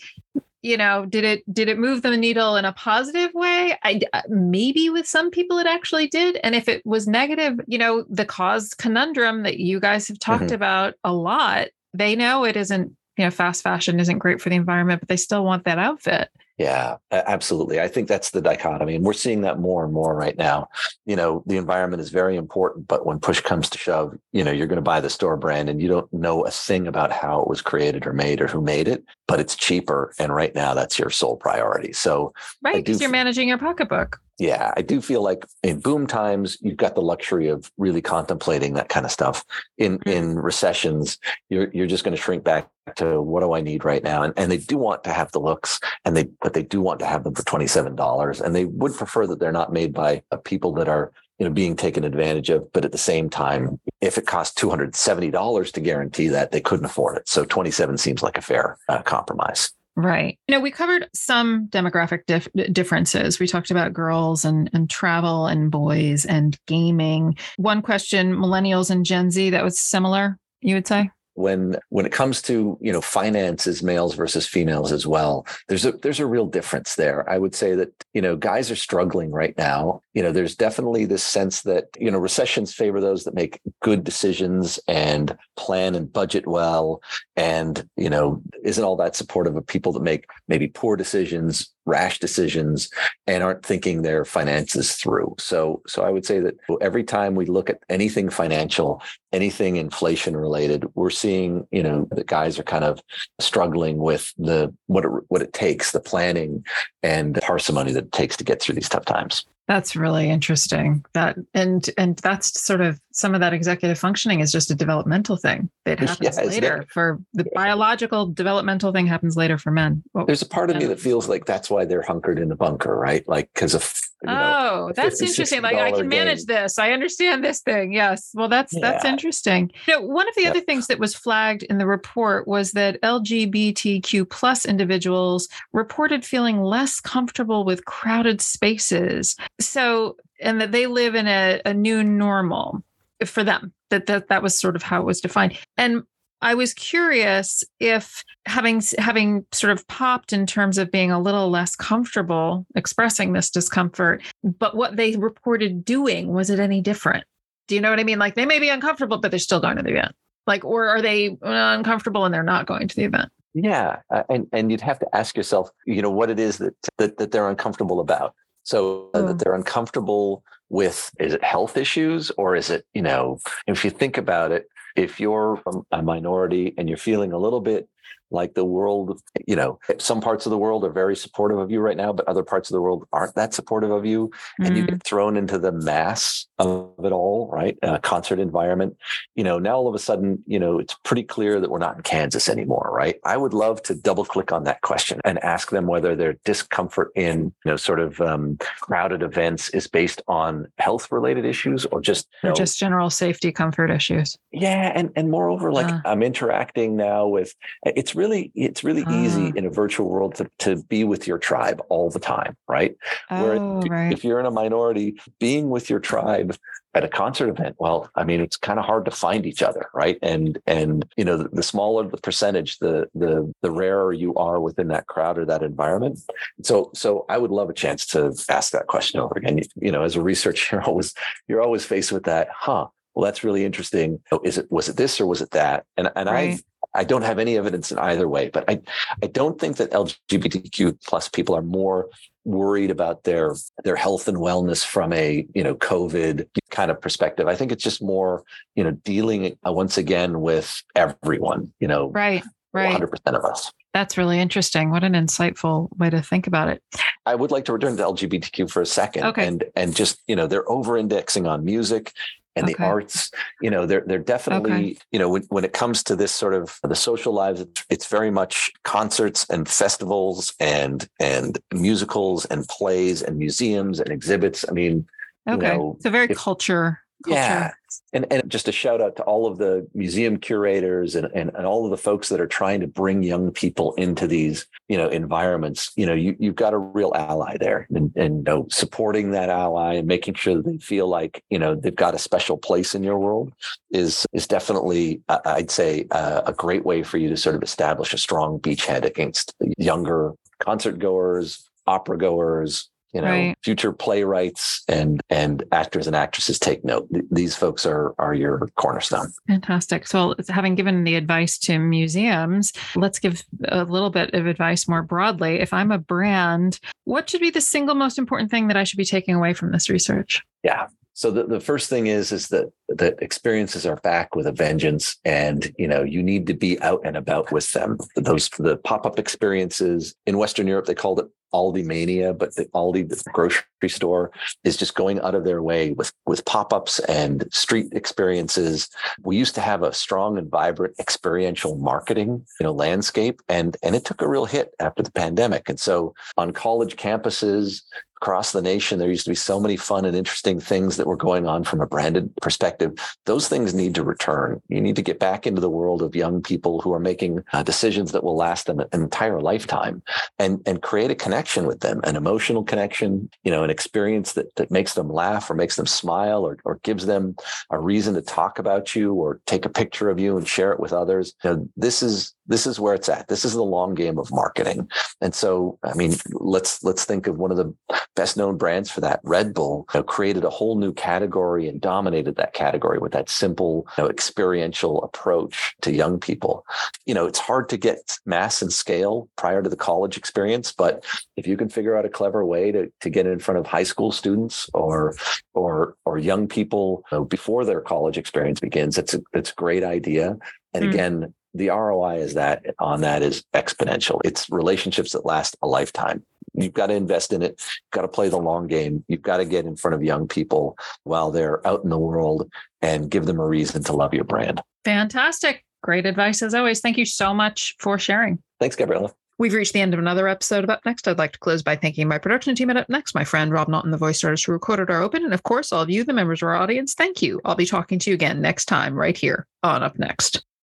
you 0.62 0.76
know, 0.76 1.04
did 1.04 1.24
it 1.24 1.42
did 1.52 1.68
it 1.68 1.78
move 1.78 2.02
the 2.02 2.16
needle 2.16 2.56
in 2.56 2.64
a 2.64 2.72
positive 2.72 3.34
way? 3.34 3.76
I 3.82 4.00
uh, 4.12 4.22
maybe 4.28 4.88
with 4.90 5.06
some 5.06 5.30
people 5.30 5.58
it 5.58 5.66
actually 5.66 6.06
did, 6.06 6.38
and 6.44 6.54
if 6.54 6.68
it 6.68 6.86
was 6.86 7.08
negative, 7.08 7.60
you 7.66 7.78
know, 7.78 8.04
the 8.08 8.24
cause 8.24 8.72
conundrum 8.74 9.42
that 9.42 9.58
you 9.58 9.80
guys 9.80 10.06
have 10.06 10.20
talked 10.20 10.44
mm-hmm. 10.44 10.54
about 10.54 10.94
a 11.02 11.12
lot. 11.12 11.68
They 11.92 12.14
know 12.14 12.44
it 12.44 12.56
isn't. 12.56 12.96
You 13.18 13.24
know, 13.24 13.30
fast 13.30 13.62
fashion 13.62 14.00
isn't 14.00 14.18
great 14.18 14.40
for 14.40 14.48
the 14.48 14.56
environment, 14.56 15.00
but 15.00 15.08
they 15.08 15.18
still 15.18 15.44
want 15.44 15.64
that 15.64 15.78
outfit. 15.78 16.30
Yeah, 16.58 16.96
absolutely. 17.10 17.80
I 17.80 17.88
think 17.88 18.08
that's 18.08 18.30
the 18.30 18.42
dichotomy. 18.42 18.94
And 18.94 19.04
we're 19.04 19.14
seeing 19.14 19.40
that 19.40 19.58
more 19.58 19.84
and 19.84 19.92
more 19.92 20.14
right 20.14 20.36
now. 20.36 20.68
You 21.06 21.16
know, 21.16 21.42
the 21.46 21.56
environment 21.56 22.02
is 22.02 22.10
very 22.10 22.36
important, 22.36 22.86
but 22.86 23.06
when 23.06 23.18
push 23.20 23.40
comes 23.40 23.70
to 23.70 23.78
shove, 23.78 24.16
you 24.32 24.44
know, 24.44 24.52
you're 24.52 24.66
going 24.66 24.76
to 24.76 24.82
buy 24.82 25.00
the 25.00 25.10
store 25.10 25.36
brand 25.36 25.70
and 25.70 25.80
you 25.80 25.88
don't 25.88 26.12
know 26.12 26.44
a 26.44 26.50
thing 26.50 26.86
about 26.86 27.10
how 27.10 27.40
it 27.40 27.48
was 27.48 27.62
created 27.62 28.06
or 28.06 28.12
made 28.12 28.40
or 28.40 28.48
who 28.48 28.60
made 28.60 28.86
it, 28.86 29.02
but 29.26 29.40
it's 29.40 29.56
cheaper. 29.56 30.12
And 30.18 30.34
right 30.34 30.54
now 30.54 30.74
that's 30.74 30.98
your 30.98 31.10
sole 31.10 31.36
priority. 31.36 31.92
So, 31.94 32.34
right, 32.62 32.76
because 32.76 33.00
you're 33.00 33.10
managing 33.10 33.48
your 33.48 33.58
pocketbook 33.58 34.20
yeah, 34.42 34.72
I 34.76 34.82
do 34.82 35.00
feel 35.00 35.22
like 35.22 35.44
in 35.62 35.78
boom 35.78 36.06
times 36.06 36.58
you've 36.60 36.76
got 36.76 36.96
the 36.96 37.02
luxury 37.02 37.48
of 37.48 37.70
really 37.76 38.02
contemplating 38.02 38.74
that 38.74 38.88
kind 38.88 39.06
of 39.06 39.12
stuff. 39.12 39.44
In 39.78 39.98
mm-hmm. 39.98 40.08
in 40.08 40.34
recessions, 40.36 41.18
you're 41.48 41.70
you're 41.72 41.86
just 41.86 42.02
going 42.02 42.16
to 42.16 42.20
shrink 42.20 42.42
back 42.42 42.68
to 42.96 43.20
what 43.20 43.40
do 43.40 43.52
I 43.52 43.60
need 43.60 43.84
right 43.84 44.02
now? 44.02 44.22
And, 44.22 44.34
and 44.36 44.50
they 44.50 44.58
do 44.58 44.78
want 44.78 45.04
to 45.04 45.12
have 45.12 45.32
the 45.32 45.40
looks 45.40 45.80
and 46.04 46.16
they, 46.16 46.28
but 46.40 46.54
they 46.54 46.62
do 46.62 46.80
want 46.80 47.00
to 47.00 47.06
have 47.06 47.24
them 47.24 47.34
for 47.34 47.42
$27 47.42 48.40
and 48.40 48.54
they 48.54 48.64
would 48.64 48.94
prefer 48.94 49.26
that 49.26 49.38
they're 49.38 49.52
not 49.52 49.72
made 49.72 49.92
by 49.92 50.22
people 50.44 50.72
that 50.74 50.88
are 50.88 51.12
you 51.38 51.48
know 51.48 51.52
being 51.52 51.74
taken 51.74 52.04
advantage 52.04 52.50
of 52.50 52.70
but 52.72 52.84
at 52.84 52.92
the 52.92 52.98
same 52.98 53.28
time 53.28 53.80
if 54.00 54.16
it 54.16 54.26
costs 54.26 54.60
$270 54.62 55.72
to 55.72 55.80
guarantee 55.80 56.28
that 56.28 56.52
they 56.52 56.60
couldn't 56.60 56.84
afford 56.84 57.16
it 57.16 57.28
so 57.28 57.44
27 57.44 57.98
seems 57.98 58.22
like 58.22 58.38
a 58.38 58.42
fair 58.42 58.78
uh, 58.88 59.02
compromise 59.02 59.72
Right. 59.94 60.38
You 60.48 60.54
know, 60.54 60.60
we 60.60 60.70
covered 60.70 61.08
some 61.14 61.68
demographic 61.68 62.24
dif- 62.26 62.48
differences. 62.72 63.38
We 63.38 63.46
talked 63.46 63.70
about 63.70 63.92
girls 63.92 64.44
and, 64.44 64.70
and 64.72 64.88
travel 64.88 65.46
and 65.46 65.70
boys 65.70 66.24
and 66.24 66.58
gaming. 66.66 67.36
One 67.56 67.82
question 67.82 68.34
millennials 68.34 68.90
and 68.90 69.04
Gen 69.04 69.30
Z 69.30 69.50
that 69.50 69.62
was 69.62 69.78
similar, 69.78 70.38
you 70.62 70.74
would 70.76 70.86
say? 70.86 71.10
When 71.34 71.76
when 71.88 72.06
it 72.06 72.12
comes 72.12 72.42
to 72.42 72.76
you 72.80 72.92
know 72.92 73.00
finances 73.00 73.82
males 73.82 74.14
versus 74.14 74.46
females 74.46 74.92
as 74.92 75.06
well 75.06 75.46
there's 75.68 75.84
a 75.84 75.92
there's 75.92 76.20
a 76.20 76.26
real 76.26 76.46
difference 76.46 76.96
there. 76.96 77.28
I 77.28 77.38
would 77.38 77.54
say 77.54 77.74
that 77.74 77.92
you 78.12 78.22
know 78.22 78.36
guys 78.36 78.70
are 78.70 78.76
struggling 78.76 79.30
right 79.30 79.56
now. 79.56 80.02
You 80.14 80.22
know 80.22 80.32
there's 80.32 80.54
definitely 80.54 81.04
this 81.04 81.22
sense 81.22 81.62
that 81.62 81.84
you 81.98 82.10
know 82.10 82.18
recessions 82.18 82.74
favor 82.74 83.00
those 83.00 83.24
that 83.24 83.34
make 83.34 83.60
good 83.80 84.04
decisions 84.04 84.78
and 84.88 85.36
plan 85.56 85.94
and 85.94 86.12
budget 86.12 86.46
well. 86.46 87.02
And 87.36 87.88
you 87.96 88.10
know 88.10 88.42
isn't 88.64 88.84
all 88.84 88.96
that 88.96 89.16
supportive 89.16 89.56
of 89.56 89.66
people 89.66 89.92
that 89.92 90.02
make 90.02 90.26
maybe 90.48 90.68
poor 90.68 90.96
decisions 90.96 91.70
rash 91.84 92.18
decisions 92.18 92.90
and 93.26 93.42
aren't 93.42 93.64
thinking 93.64 94.02
their 94.02 94.24
finances 94.24 94.96
through. 94.96 95.34
So 95.38 95.82
so 95.86 96.02
I 96.02 96.10
would 96.10 96.24
say 96.24 96.40
that 96.40 96.56
every 96.80 97.04
time 97.04 97.34
we 97.34 97.46
look 97.46 97.70
at 97.70 97.82
anything 97.88 98.28
financial, 98.28 99.02
anything 99.32 99.76
inflation 99.76 100.36
related, 100.36 100.84
we're 100.94 101.10
seeing, 101.10 101.66
you 101.70 101.82
know, 101.82 102.08
the 102.10 102.24
guys 102.24 102.58
are 102.58 102.64
kind 102.64 102.84
of 102.84 103.02
struggling 103.40 103.98
with 103.98 104.32
the 104.38 104.72
what 104.86 105.04
it, 105.04 105.10
what 105.28 105.42
it 105.42 105.52
takes, 105.52 105.92
the 105.92 106.00
planning 106.00 106.64
and 107.02 107.34
the 107.34 107.40
parsimony 107.40 107.92
that 107.92 108.04
it 108.04 108.12
takes 108.12 108.36
to 108.36 108.44
get 108.44 108.60
through 108.60 108.74
these 108.74 108.88
tough 108.88 109.04
times. 109.04 109.44
That's 109.72 109.96
really 109.96 110.28
interesting. 110.28 111.02
That 111.14 111.38
and 111.54 111.88
and 111.96 112.18
that's 112.18 112.60
sort 112.60 112.82
of 112.82 113.00
some 113.10 113.34
of 113.34 113.40
that 113.40 113.54
executive 113.54 113.98
functioning 113.98 114.40
is 114.40 114.52
just 114.52 114.70
a 114.70 114.74
developmental 114.74 115.38
thing. 115.38 115.70
It 115.86 115.98
happens 115.98 116.36
yeah, 116.36 116.44
later 116.44 116.84
for 116.90 117.22
the 117.32 117.46
biological 117.54 118.26
developmental 118.26 118.92
thing 118.92 119.06
happens 119.06 119.34
later 119.34 119.56
for 119.56 119.70
men. 119.70 120.02
Well, 120.12 120.26
There's 120.26 120.42
a 120.42 120.46
part 120.46 120.68
of 120.68 120.76
me 120.76 120.84
that 120.84 121.00
feels 121.00 121.26
like 121.26 121.46
that's 121.46 121.70
why 121.70 121.86
they're 121.86 122.02
hunkered 122.02 122.38
in 122.38 122.50
the 122.50 122.54
bunker, 122.54 122.94
right? 122.94 123.26
Like 123.26 123.48
because 123.54 123.72
of 123.72 123.98
you 124.24 124.30
know, 124.30 124.88
oh, 124.88 124.92
that's 124.94 125.20
interesting. 125.20 125.62
Like 125.62 125.76
I 125.76 125.90
can 125.90 126.08
manage 126.08 126.46
game. 126.46 126.56
this. 126.56 126.78
I 126.78 126.92
understand 126.92 127.42
this 127.42 127.60
thing. 127.60 127.92
Yes. 127.92 128.30
Well, 128.34 128.48
that's 128.48 128.72
yeah. 128.72 128.80
that's 128.80 129.04
interesting. 129.04 129.72
You 129.86 129.94
know, 129.94 130.02
one 130.02 130.28
of 130.28 130.34
the 130.36 130.46
other 130.46 130.60
things 130.60 130.86
that 130.86 131.00
was 131.00 131.14
flagged 131.14 131.64
in 131.64 131.78
the 131.78 131.86
report 131.86 132.46
was 132.46 132.72
that 132.72 133.00
LGBTQ 133.02 134.28
plus 134.30 134.64
individuals 134.64 135.48
reported 135.72 136.24
feeling 136.24 136.62
less 136.62 137.00
comfortable 137.00 137.64
with 137.64 137.84
crowded 137.84 138.40
spaces. 138.40 139.36
So, 139.60 140.16
and 140.40 140.60
that 140.60 140.72
they 140.72 140.86
live 140.86 141.14
in 141.14 141.26
a, 141.26 141.60
a 141.64 141.74
new 141.74 142.04
normal 142.04 142.84
for 143.26 143.42
them. 143.42 143.72
That, 143.90 144.06
that 144.06 144.28
that 144.28 144.42
was 144.42 144.58
sort 144.58 144.76
of 144.76 144.82
how 144.82 145.00
it 145.00 145.04
was 145.04 145.20
defined. 145.20 145.58
And 145.76 146.02
I 146.42 146.54
was 146.54 146.74
curious 146.74 147.62
if 147.78 148.24
having 148.46 148.82
having 148.98 149.46
sort 149.52 149.72
of 149.72 149.86
popped 149.86 150.32
in 150.32 150.44
terms 150.44 150.76
of 150.76 150.90
being 150.90 151.12
a 151.12 151.20
little 151.20 151.48
less 151.48 151.76
comfortable 151.76 152.66
expressing 152.74 153.32
this 153.32 153.48
discomfort, 153.48 154.22
but 154.42 154.76
what 154.76 154.96
they 154.96 155.16
reported 155.16 155.84
doing 155.84 156.32
was 156.32 156.50
it 156.50 156.58
any 156.58 156.80
different? 156.80 157.24
Do 157.68 157.76
you 157.76 157.80
know 157.80 157.90
what 157.90 158.00
I 158.00 158.04
mean? 158.04 158.18
Like 158.18 158.34
they 158.34 158.44
may 158.44 158.58
be 158.58 158.68
uncomfortable, 158.68 159.18
but 159.18 159.30
they're 159.30 159.38
still 159.38 159.60
going 159.60 159.76
to 159.76 159.82
the 159.84 159.90
event. 159.90 160.14
Like, 160.48 160.64
or 160.64 160.88
are 160.88 161.00
they 161.00 161.28
uh, 161.28 161.36
uncomfortable 161.42 162.24
and 162.24 162.34
they're 162.34 162.42
not 162.42 162.66
going 162.66 162.88
to 162.88 162.96
the 162.96 163.04
event? 163.04 163.30
Yeah, 163.54 164.00
uh, 164.10 164.24
and 164.28 164.48
and 164.52 164.70
you'd 164.70 164.80
have 164.80 164.98
to 164.98 165.06
ask 165.14 165.36
yourself, 165.36 165.70
you 165.86 166.02
know, 166.02 166.10
what 166.10 166.28
it 166.28 166.40
is 166.40 166.58
that 166.58 166.74
that, 166.98 167.18
that 167.18 167.30
they're 167.30 167.48
uncomfortable 167.48 168.00
about. 168.00 168.34
So 168.64 169.10
uh, 169.14 169.22
that 169.22 169.38
they're 169.38 169.54
uncomfortable 169.54 170.42
with 170.72 171.10
is 171.20 171.34
it 171.34 171.44
health 171.44 171.76
issues 171.76 172.30
or 172.38 172.56
is 172.56 172.70
it 172.70 172.86
you 172.94 173.02
know 173.02 173.38
if 173.66 173.84
you 173.84 173.90
think 173.90 174.16
about 174.16 174.50
it 174.50 174.66
if 174.96 175.20
you're 175.20 175.62
a 175.90 176.02
minority 176.02 176.74
and 176.76 176.88
you're 176.88 176.98
feeling 176.98 177.32
a 177.32 177.38
little 177.38 177.60
bit 177.60 177.88
like 178.32 178.54
the 178.54 178.64
world, 178.64 179.20
you 179.46 179.56
know, 179.56 179.78
some 179.98 180.20
parts 180.20 180.46
of 180.46 180.50
the 180.50 180.58
world 180.58 180.84
are 180.84 180.90
very 180.90 181.16
supportive 181.16 181.58
of 181.58 181.70
you 181.70 181.80
right 181.80 181.96
now, 181.96 182.12
but 182.12 182.26
other 182.26 182.42
parts 182.42 182.70
of 182.70 182.74
the 182.74 182.80
world 182.80 183.06
aren't 183.12 183.34
that 183.34 183.54
supportive 183.54 183.90
of 183.90 184.04
you. 184.04 184.28
Mm-hmm. 184.28 184.64
And 184.64 184.76
you 184.76 184.86
get 184.86 184.98
mm. 184.98 185.04
thrown 185.04 185.36
into 185.36 185.58
the 185.58 185.72
mass 185.72 186.46
of 186.58 186.92
it 187.04 187.12
all, 187.12 187.50
right? 187.52 187.76
A 187.82 187.98
concert 187.98 188.38
environment. 188.38 188.96
You 189.34 189.44
know, 189.44 189.58
now 189.58 189.76
all 189.76 189.88
of 189.88 189.94
a 189.94 189.98
sudden, 189.98 190.42
you 190.46 190.58
know, 190.58 190.78
it's 190.78 190.96
pretty 191.04 191.22
clear 191.22 191.60
that 191.60 191.70
we're 191.70 191.78
not 191.78 191.96
in 191.96 192.02
Kansas 192.02 192.48
anymore, 192.48 192.90
right? 192.92 193.16
I 193.24 193.36
would 193.36 193.52
love 193.52 193.82
to 193.82 193.94
double 193.94 194.24
click 194.24 194.52
on 194.52 194.64
that 194.64 194.80
question 194.80 195.20
and 195.24 195.42
ask 195.44 195.70
them 195.70 195.86
whether 195.86 196.14
their 196.14 196.34
discomfort 196.44 197.10
in, 197.14 197.52
you 197.64 197.70
know, 197.70 197.76
sort 197.76 198.00
of 198.00 198.20
um, 198.20 198.58
crowded 198.80 199.22
events 199.22 199.68
is 199.70 199.86
based 199.86 200.22
on 200.28 200.66
health 200.78 201.10
related 201.10 201.44
issues 201.44 201.84
or 201.86 202.00
just, 202.00 202.28
or 202.42 202.50
know, 202.50 202.54
just 202.54 202.78
general 202.78 203.10
safety 203.10 203.52
comfort 203.52 203.90
issues. 203.90 204.36
Yeah. 204.52 204.92
And, 204.94 205.10
and 205.16 205.30
moreover, 205.30 205.72
like 205.72 205.92
uh. 205.92 206.00
I'm 206.04 206.22
interacting 206.22 206.96
now 206.96 207.26
with, 207.26 207.54
it's 207.84 208.14
really 208.14 208.21
it's 208.54 208.84
really 208.84 209.04
easy 209.10 209.48
ah. 209.48 209.52
in 209.56 209.66
a 209.66 209.70
virtual 209.70 210.08
world 210.08 210.34
to, 210.36 210.50
to 210.58 210.82
be 210.84 211.04
with 211.04 211.26
your 211.26 211.38
tribe 211.38 211.82
all 211.88 212.10
the 212.10 212.20
time 212.20 212.56
right 212.68 212.96
oh, 213.30 213.42
Where 213.42 213.58
right. 213.58 214.12
if 214.12 214.24
you're 214.24 214.40
in 214.40 214.46
a 214.46 214.50
minority 214.50 215.20
being 215.38 215.70
with 215.70 215.90
your 215.90 216.00
tribe 216.00 216.56
at 216.94 217.04
a 217.04 217.08
concert 217.08 217.48
event 217.48 217.76
well 217.78 218.10
i 218.14 218.24
mean 218.24 218.40
it's 218.40 218.56
kind 218.56 218.78
of 218.78 218.84
hard 218.84 219.04
to 219.06 219.10
find 219.10 219.46
each 219.46 219.62
other 219.62 219.88
right 219.94 220.18
and 220.22 220.58
and 220.66 221.06
you 221.16 221.24
know 221.24 221.36
the, 221.36 221.48
the, 221.48 221.62
smaller 221.62 222.06
the 222.06 222.18
percentage 222.18 222.78
the 222.78 223.08
the 223.14 223.52
the 223.62 223.70
rarer 223.70 224.12
you 224.12 224.34
are 224.34 224.60
within 224.60 224.88
that 224.88 225.06
crowd 225.06 225.38
or 225.38 225.44
that 225.44 225.62
environment 225.62 226.18
so 226.62 226.90
so 226.94 227.24
i 227.28 227.38
would 227.38 227.50
love 227.50 227.70
a 227.70 227.74
chance 227.74 228.06
to 228.06 228.34
ask 228.50 228.72
that 228.72 228.86
question 228.86 229.20
over 229.20 229.34
again 229.36 229.58
you, 229.58 229.64
you 229.80 229.92
know 229.92 230.02
as 230.02 230.16
a 230.16 230.22
researcher 230.22 230.76
you're 230.76 230.84
always 230.84 231.14
you're 231.48 231.62
always 231.62 231.84
faced 231.84 232.12
with 232.12 232.24
that 232.24 232.48
huh 232.54 232.86
well 233.14 233.24
that's 233.24 233.44
really 233.44 233.64
interesting 233.64 234.20
oh, 234.32 234.40
is 234.44 234.58
it 234.58 234.70
was 234.70 234.88
it 234.88 234.96
this 234.96 235.20
or 235.20 235.26
was 235.26 235.40
it 235.40 235.50
that 235.50 235.84
and 235.96 236.10
and 236.16 236.28
right. 236.28 236.52
i've 236.54 236.62
I 236.94 237.04
don't 237.04 237.22
have 237.22 237.38
any 237.38 237.56
evidence 237.56 237.90
in 237.90 237.98
either 237.98 238.28
way, 238.28 238.50
but 238.50 238.64
I, 238.68 238.80
I 239.22 239.26
don't 239.26 239.58
think 239.58 239.78
that 239.78 239.92
LGBTQ 239.92 240.98
plus 241.06 241.28
people 241.28 241.54
are 241.54 241.62
more 241.62 242.08
worried 242.44 242.90
about 242.90 243.22
their 243.22 243.54
their 243.84 243.96
health 243.96 244.28
and 244.28 244.38
wellness 244.38 244.84
from 244.84 245.12
a 245.12 245.46
you 245.54 245.62
know 245.62 245.74
COVID 245.74 246.46
kind 246.70 246.90
of 246.90 247.00
perspective. 247.00 247.48
I 247.48 247.54
think 247.54 247.72
it's 247.72 247.84
just 247.84 248.02
more 248.02 248.44
you 248.74 248.84
know 248.84 248.90
dealing 248.90 249.56
uh, 249.66 249.72
once 249.72 249.96
again 249.96 250.40
with 250.40 250.82
everyone. 250.94 251.72
You 251.80 251.88
know, 251.88 252.10
right, 252.10 252.42
right, 252.72 252.84
100 252.84 253.06
percent 253.08 253.36
of 253.36 253.44
us. 253.44 253.72
That's 253.94 254.18
really 254.18 254.38
interesting. 254.38 254.90
What 254.90 255.04
an 255.04 255.12
insightful 255.12 255.96
way 255.98 256.10
to 256.10 256.22
think 256.22 256.46
about 256.46 256.68
it. 256.68 256.82
I 257.26 257.34
would 257.34 257.50
like 257.50 257.66
to 257.66 257.72
return 257.72 257.96
to 257.96 258.02
LGBTQ 258.02 258.70
for 258.70 258.82
a 258.82 258.86
second, 258.86 259.24
okay. 259.24 259.46
and 259.46 259.64
and 259.76 259.96
just 259.96 260.20
you 260.26 260.36
know 260.36 260.46
they're 260.46 260.68
over 260.70 260.98
indexing 260.98 261.46
on 261.46 261.64
music 261.64 262.12
and 262.56 262.64
okay. 262.64 262.74
the 262.74 262.82
arts 262.82 263.30
you 263.60 263.70
know 263.70 263.86
they're 263.86 264.04
they're 264.06 264.18
definitely 264.18 264.72
okay. 264.72 264.96
you 265.10 265.18
know 265.18 265.28
when, 265.28 265.42
when 265.48 265.64
it 265.64 265.72
comes 265.72 266.02
to 266.02 266.16
this 266.16 266.32
sort 266.32 266.54
of 266.54 266.78
the 266.82 266.94
social 266.94 267.32
lives 267.32 267.60
it's, 267.60 267.84
it's 267.90 268.06
very 268.06 268.30
much 268.30 268.70
concerts 268.84 269.46
and 269.50 269.68
festivals 269.68 270.54
and 270.60 271.08
and 271.20 271.58
musicals 271.72 272.44
and 272.46 272.66
plays 272.68 273.22
and 273.22 273.38
museums 273.38 274.00
and 274.00 274.10
exhibits 274.10 274.64
i 274.68 274.72
mean 274.72 275.06
okay 275.48 275.72
you 275.72 275.78
know, 275.78 275.94
it's 275.96 276.06
a 276.06 276.10
very 276.10 276.28
if, 276.28 276.36
culture 276.36 277.01
culture. 277.22 277.38
Yeah. 277.38 277.70
And, 278.14 278.26
and 278.30 278.50
just 278.50 278.68
a 278.68 278.72
shout 278.72 279.00
out 279.00 279.16
to 279.16 279.22
all 279.22 279.46
of 279.46 279.58
the 279.58 279.86
museum 279.94 280.38
curators 280.38 281.14
and, 281.14 281.28
and, 281.34 281.50
and 281.54 281.66
all 281.66 281.84
of 281.84 281.90
the 281.90 281.96
folks 281.96 282.28
that 282.30 282.40
are 282.40 282.46
trying 282.46 282.80
to 282.80 282.86
bring 282.86 283.22
young 283.22 283.50
people 283.50 283.94
into 283.94 284.26
these, 284.26 284.66
you 284.88 284.96
know, 284.96 285.08
environments. 285.08 285.92
You 285.96 286.06
know, 286.06 286.14
you, 286.14 286.34
you've 286.38 286.56
got 286.56 286.72
a 286.72 286.78
real 286.78 287.12
ally 287.14 287.56
there 287.58 287.86
and, 287.90 288.12
and 288.16 288.36
you 288.38 288.42
know, 288.44 288.66
supporting 288.70 289.32
that 289.32 289.50
ally 289.50 289.94
and 289.94 290.08
making 290.08 290.34
sure 290.34 290.56
that 290.56 290.64
they 290.64 290.78
feel 290.78 291.06
like, 291.06 291.44
you 291.50 291.58
know, 291.58 291.74
they've 291.74 291.94
got 291.94 292.14
a 292.14 292.18
special 292.18 292.56
place 292.56 292.94
in 292.94 293.02
your 293.02 293.18
world 293.18 293.52
is, 293.90 294.26
is 294.32 294.46
definitely, 294.46 295.20
uh, 295.28 295.40
I'd 295.44 295.70
say, 295.70 296.06
uh, 296.10 296.42
a 296.46 296.52
great 296.52 296.84
way 296.84 297.02
for 297.02 297.18
you 297.18 297.28
to 297.28 297.36
sort 297.36 297.56
of 297.56 297.62
establish 297.62 298.14
a 298.14 298.18
strong 298.18 298.58
beachhead 298.58 299.04
against 299.04 299.54
younger 299.76 300.32
concert 300.60 300.98
goers, 300.98 301.68
opera 301.86 302.16
goers, 302.16 302.88
you 303.12 303.20
know 303.20 303.28
right. 303.28 303.56
future 303.62 303.92
playwrights 303.92 304.82
and 304.88 305.20
and 305.30 305.64
actors 305.72 306.06
and 306.06 306.16
actresses 306.16 306.58
take 306.58 306.84
note. 306.84 307.08
These 307.30 307.56
folks 307.56 307.86
are 307.86 308.14
are 308.18 308.34
your 308.34 308.68
cornerstone. 308.76 309.32
Fantastic. 309.48 310.06
So 310.06 310.34
having 310.48 310.74
given 310.74 311.04
the 311.04 311.16
advice 311.16 311.58
to 311.60 311.78
museums 311.78 312.72
let's 312.96 313.18
give 313.18 313.42
a 313.68 313.84
little 313.84 314.10
bit 314.10 314.34
of 314.34 314.46
advice 314.46 314.88
more 314.88 315.02
broadly. 315.02 315.60
If 315.60 315.72
i'm 315.72 315.92
a 315.92 315.98
brand 315.98 316.78
what 317.04 317.28
should 317.28 317.40
be 317.40 317.50
the 317.50 317.60
single 317.60 317.94
most 317.94 318.18
important 318.18 318.50
thing 318.50 318.68
that 318.68 318.76
i 318.76 318.84
should 318.84 318.96
be 318.96 319.04
taking 319.04 319.34
away 319.34 319.52
from 319.54 319.72
this 319.72 319.88
research? 319.88 320.42
Yeah 320.62 320.86
So 321.14 321.30
the, 321.30 321.44
the 321.44 321.60
first 321.60 321.90
thing 321.90 322.06
is 322.06 322.32
is 322.32 322.48
that 322.48 322.72
that 322.88 323.22
experiences 323.22 323.86
are 323.86 323.96
back 323.96 324.34
with 324.34 324.46
a 324.46 324.52
vengeance, 324.52 325.16
and 325.24 325.72
you 325.78 325.86
know 325.86 326.02
you 326.02 326.22
need 326.22 326.46
to 326.46 326.54
be 326.54 326.80
out 326.80 327.00
and 327.04 327.16
about 327.16 327.52
with 327.52 327.72
them. 327.72 327.98
Those 328.16 328.48
the 328.58 328.76
pop 328.78 329.06
up 329.06 329.18
experiences 329.18 330.14
in 330.26 330.38
Western 330.38 330.66
Europe 330.66 330.86
they 330.86 330.94
called 330.94 331.20
it 331.20 331.26
Aldi 331.52 331.84
mania, 331.84 332.32
but 332.32 332.54
the 332.54 332.64
Aldi 332.66 333.08
the 333.08 333.22
grocery 333.32 333.88
store 333.88 334.30
is 334.64 334.76
just 334.76 334.94
going 334.94 335.20
out 335.20 335.34
of 335.34 335.44
their 335.44 335.62
way 335.62 335.92
with 335.92 336.12
with 336.24 336.44
pop 336.46 336.72
ups 336.72 336.98
and 337.00 337.46
street 337.52 337.88
experiences. 337.92 338.88
We 339.22 339.36
used 339.36 339.54
to 339.56 339.60
have 339.60 339.82
a 339.82 339.92
strong 339.92 340.38
and 340.38 340.50
vibrant 340.50 340.94
experiential 340.98 341.76
marketing, 341.76 342.46
you 342.58 342.64
know, 342.64 342.72
landscape, 342.72 343.42
and 343.48 343.76
and 343.82 343.94
it 343.94 344.04
took 344.04 344.22
a 344.22 344.28
real 344.28 344.46
hit 344.46 344.70
after 344.80 345.02
the 345.02 345.12
pandemic. 345.12 345.68
And 345.68 345.78
so 345.78 346.14
on 346.38 346.52
college 346.52 346.96
campuses, 346.96 347.82
across 348.22 348.52
the 348.52 348.62
nation. 348.62 349.00
There 349.00 349.10
used 349.10 349.24
to 349.24 349.32
be 349.32 349.34
so 349.34 349.58
many 349.58 349.76
fun 349.76 350.04
and 350.04 350.16
interesting 350.16 350.60
things 350.60 350.96
that 350.96 351.08
were 351.08 351.16
going 351.16 351.48
on 351.48 351.64
from 351.64 351.80
a 351.80 351.88
branded 351.88 352.30
perspective. 352.36 352.92
Those 353.26 353.48
things 353.48 353.74
need 353.74 353.96
to 353.96 354.04
return. 354.04 354.62
You 354.68 354.80
need 354.80 354.94
to 354.94 355.02
get 355.02 355.18
back 355.18 355.44
into 355.44 355.60
the 355.60 355.68
world 355.68 356.02
of 356.02 356.14
young 356.14 356.40
people 356.40 356.80
who 356.80 356.92
are 356.92 357.00
making 357.00 357.42
uh, 357.52 357.64
decisions 357.64 358.12
that 358.12 358.22
will 358.22 358.36
last 358.36 358.66
them 358.66 358.78
an 358.78 358.86
entire 358.92 359.40
lifetime 359.40 360.04
and, 360.38 360.60
and 360.66 360.82
create 360.82 361.10
a 361.10 361.16
connection 361.16 361.66
with 361.66 361.80
them, 361.80 362.00
an 362.04 362.14
emotional 362.14 362.62
connection, 362.62 363.28
you 363.42 363.50
know, 363.50 363.64
an 363.64 363.70
experience 363.70 364.34
that, 364.34 364.54
that 364.54 364.70
makes 364.70 364.94
them 364.94 365.08
laugh 365.08 365.50
or 365.50 365.54
makes 365.54 365.74
them 365.74 365.86
smile 365.86 366.46
or, 366.46 366.58
or 366.64 366.78
gives 366.84 367.06
them 367.06 367.34
a 367.70 367.80
reason 367.80 368.14
to 368.14 368.22
talk 368.22 368.60
about 368.60 368.94
you 368.94 369.14
or 369.14 369.40
take 369.46 369.64
a 369.64 369.68
picture 369.68 370.08
of 370.08 370.20
you 370.20 370.36
and 370.36 370.46
share 370.46 370.70
it 370.70 370.78
with 370.78 370.92
others. 370.92 371.34
You 371.42 371.50
know, 371.50 371.68
this 371.76 372.04
is 372.04 372.34
this 372.46 372.66
is 372.66 372.80
where 372.80 372.94
it's 372.94 373.08
at. 373.08 373.28
This 373.28 373.44
is 373.44 373.52
the 373.52 373.62
long 373.62 373.94
game 373.94 374.18
of 374.18 374.30
marketing. 374.32 374.88
And 375.20 375.34
so, 375.34 375.78
I 375.82 375.94
mean, 375.94 376.14
let's 376.32 376.82
let's 376.82 377.04
think 377.04 377.26
of 377.26 377.38
one 377.38 377.50
of 377.50 377.56
the 377.56 377.72
best 378.16 378.36
known 378.36 378.56
brands 378.56 378.90
for 378.90 379.00
that. 379.00 379.20
Red 379.22 379.54
Bull 379.54 379.86
you 379.94 380.00
know, 380.00 380.04
created 380.04 380.44
a 380.44 380.50
whole 380.50 380.76
new 380.76 380.92
category 380.92 381.68
and 381.68 381.80
dominated 381.80 382.36
that 382.36 382.52
category 382.52 382.98
with 382.98 383.12
that 383.12 383.30
simple, 383.30 383.86
you 383.96 384.04
know, 384.04 384.10
experiential 384.10 385.02
approach 385.02 385.74
to 385.82 385.92
young 385.92 386.18
people. 386.18 386.66
You 387.06 387.14
know, 387.14 387.26
it's 387.26 387.38
hard 387.38 387.68
to 387.70 387.76
get 387.76 388.18
mass 388.26 388.60
and 388.60 388.72
scale 388.72 389.28
prior 389.36 389.62
to 389.62 389.70
the 389.70 389.76
college 389.76 390.16
experience, 390.16 390.72
but 390.72 391.04
if 391.36 391.46
you 391.46 391.56
can 391.56 391.68
figure 391.68 391.96
out 391.96 392.04
a 392.04 392.10
clever 392.10 392.44
way 392.44 392.72
to, 392.72 392.92
to 393.00 393.10
get 393.10 393.26
in 393.26 393.38
front 393.38 393.58
of 393.58 393.66
high 393.66 393.82
school 393.82 394.12
students 394.12 394.68
or 394.74 395.14
or 395.54 395.96
or 396.04 396.18
young 396.18 396.48
people 396.48 397.04
you 397.12 397.18
know, 397.18 397.24
before 397.24 397.64
their 397.64 397.80
college 397.80 398.18
experience 398.18 398.60
begins, 398.60 398.98
it's 398.98 399.14
a 399.14 399.20
it's 399.32 399.50
a 399.50 399.54
great 399.54 399.84
idea. 399.84 400.36
And 400.74 400.84
mm. 400.84 400.88
again, 400.88 401.34
the 401.54 401.68
ROI 401.68 402.16
is 402.16 402.34
that 402.34 402.64
on 402.78 403.02
that 403.02 403.22
is 403.22 403.44
exponential. 403.54 404.20
It's 404.24 404.50
relationships 404.50 405.12
that 405.12 405.26
last 405.26 405.56
a 405.62 405.66
lifetime. 405.66 406.24
You've 406.54 406.74
got 406.74 406.88
to 406.88 406.94
invest 406.94 407.32
in 407.32 407.42
it. 407.42 407.50
You've 407.58 407.90
got 407.92 408.02
to 408.02 408.08
play 408.08 408.28
the 408.28 408.38
long 408.38 408.66
game. 408.66 409.04
You've 409.08 409.22
got 409.22 409.38
to 409.38 409.44
get 409.44 409.64
in 409.64 409.76
front 409.76 409.94
of 409.94 410.02
young 410.02 410.28
people 410.28 410.76
while 411.04 411.30
they're 411.30 411.66
out 411.66 411.82
in 411.82 411.90
the 411.90 411.98
world 411.98 412.50
and 412.82 413.10
give 413.10 413.26
them 413.26 413.40
a 413.40 413.46
reason 413.46 413.82
to 413.84 413.92
love 413.92 414.12
your 414.12 414.24
brand. 414.24 414.60
Fantastic. 414.84 415.64
Great 415.82 416.06
advice 416.06 416.42
as 416.42 416.54
always. 416.54 416.80
Thank 416.80 416.98
you 416.98 417.06
so 417.06 417.32
much 417.32 417.74
for 417.78 417.98
sharing. 417.98 418.42
Thanks, 418.60 418.76
Gabriella. 418.76 419.12
We've 419.38 419.54
reached 419.54 419.72
the 419.72 419.80
end 419.80 419.94
of 419.94 419.98
another 419.98 420.28
episode 420.28 420.62
of 420.62 420.70
Up 420.70 420.84
Next. 420.84 421.08
I'd 421.08 421.18
like 421.18 421.32
to 421.32 421.38
close 421.38 421.62
by 421.62 421.74
thanking 421.74 422.06
my 422.06 422.18
production 422.18 422.54
team 422.54 422.70
at 422.70 422.76
Up 422.76 422.88
Next, 422.88 423.14
my 423.14 423.24
friend 423.24 423.50
Rob 423.50 423.66
Naughton, 423.66 423.90
the 423.90 423.96
voice 423.96 424.22
artist 424.22 424.46
who 424.46 424.52
recorded 424.52 424.90
our 424.90 425.02
open, 425.02 425.24
and 425.24 425.34
of 425.34 425.42
course, 425.42 425.72
all 425.72 425.82
of 425.82 425.90
you, 425.90 426.04
the 426.04 426.12
members 426.12 426.42
of 426.42 426.48
our 426.48 426.54
audience. 426.54 426.94
Thank 426.94 427.22
you. 427.22 427.40
I'll 427.44 427.56
be 427.56 427.66
talking 427.66 427.98
to 427.98 428.10
you 428.10 428.14
again 428.14 428.40
next 428.40 428.66
time, 428.66 428.94
right 428.94 429.16
here 429.16 429.46
on 429.64 429.82
Up 429.82 429.98
Next. 429.98 430.44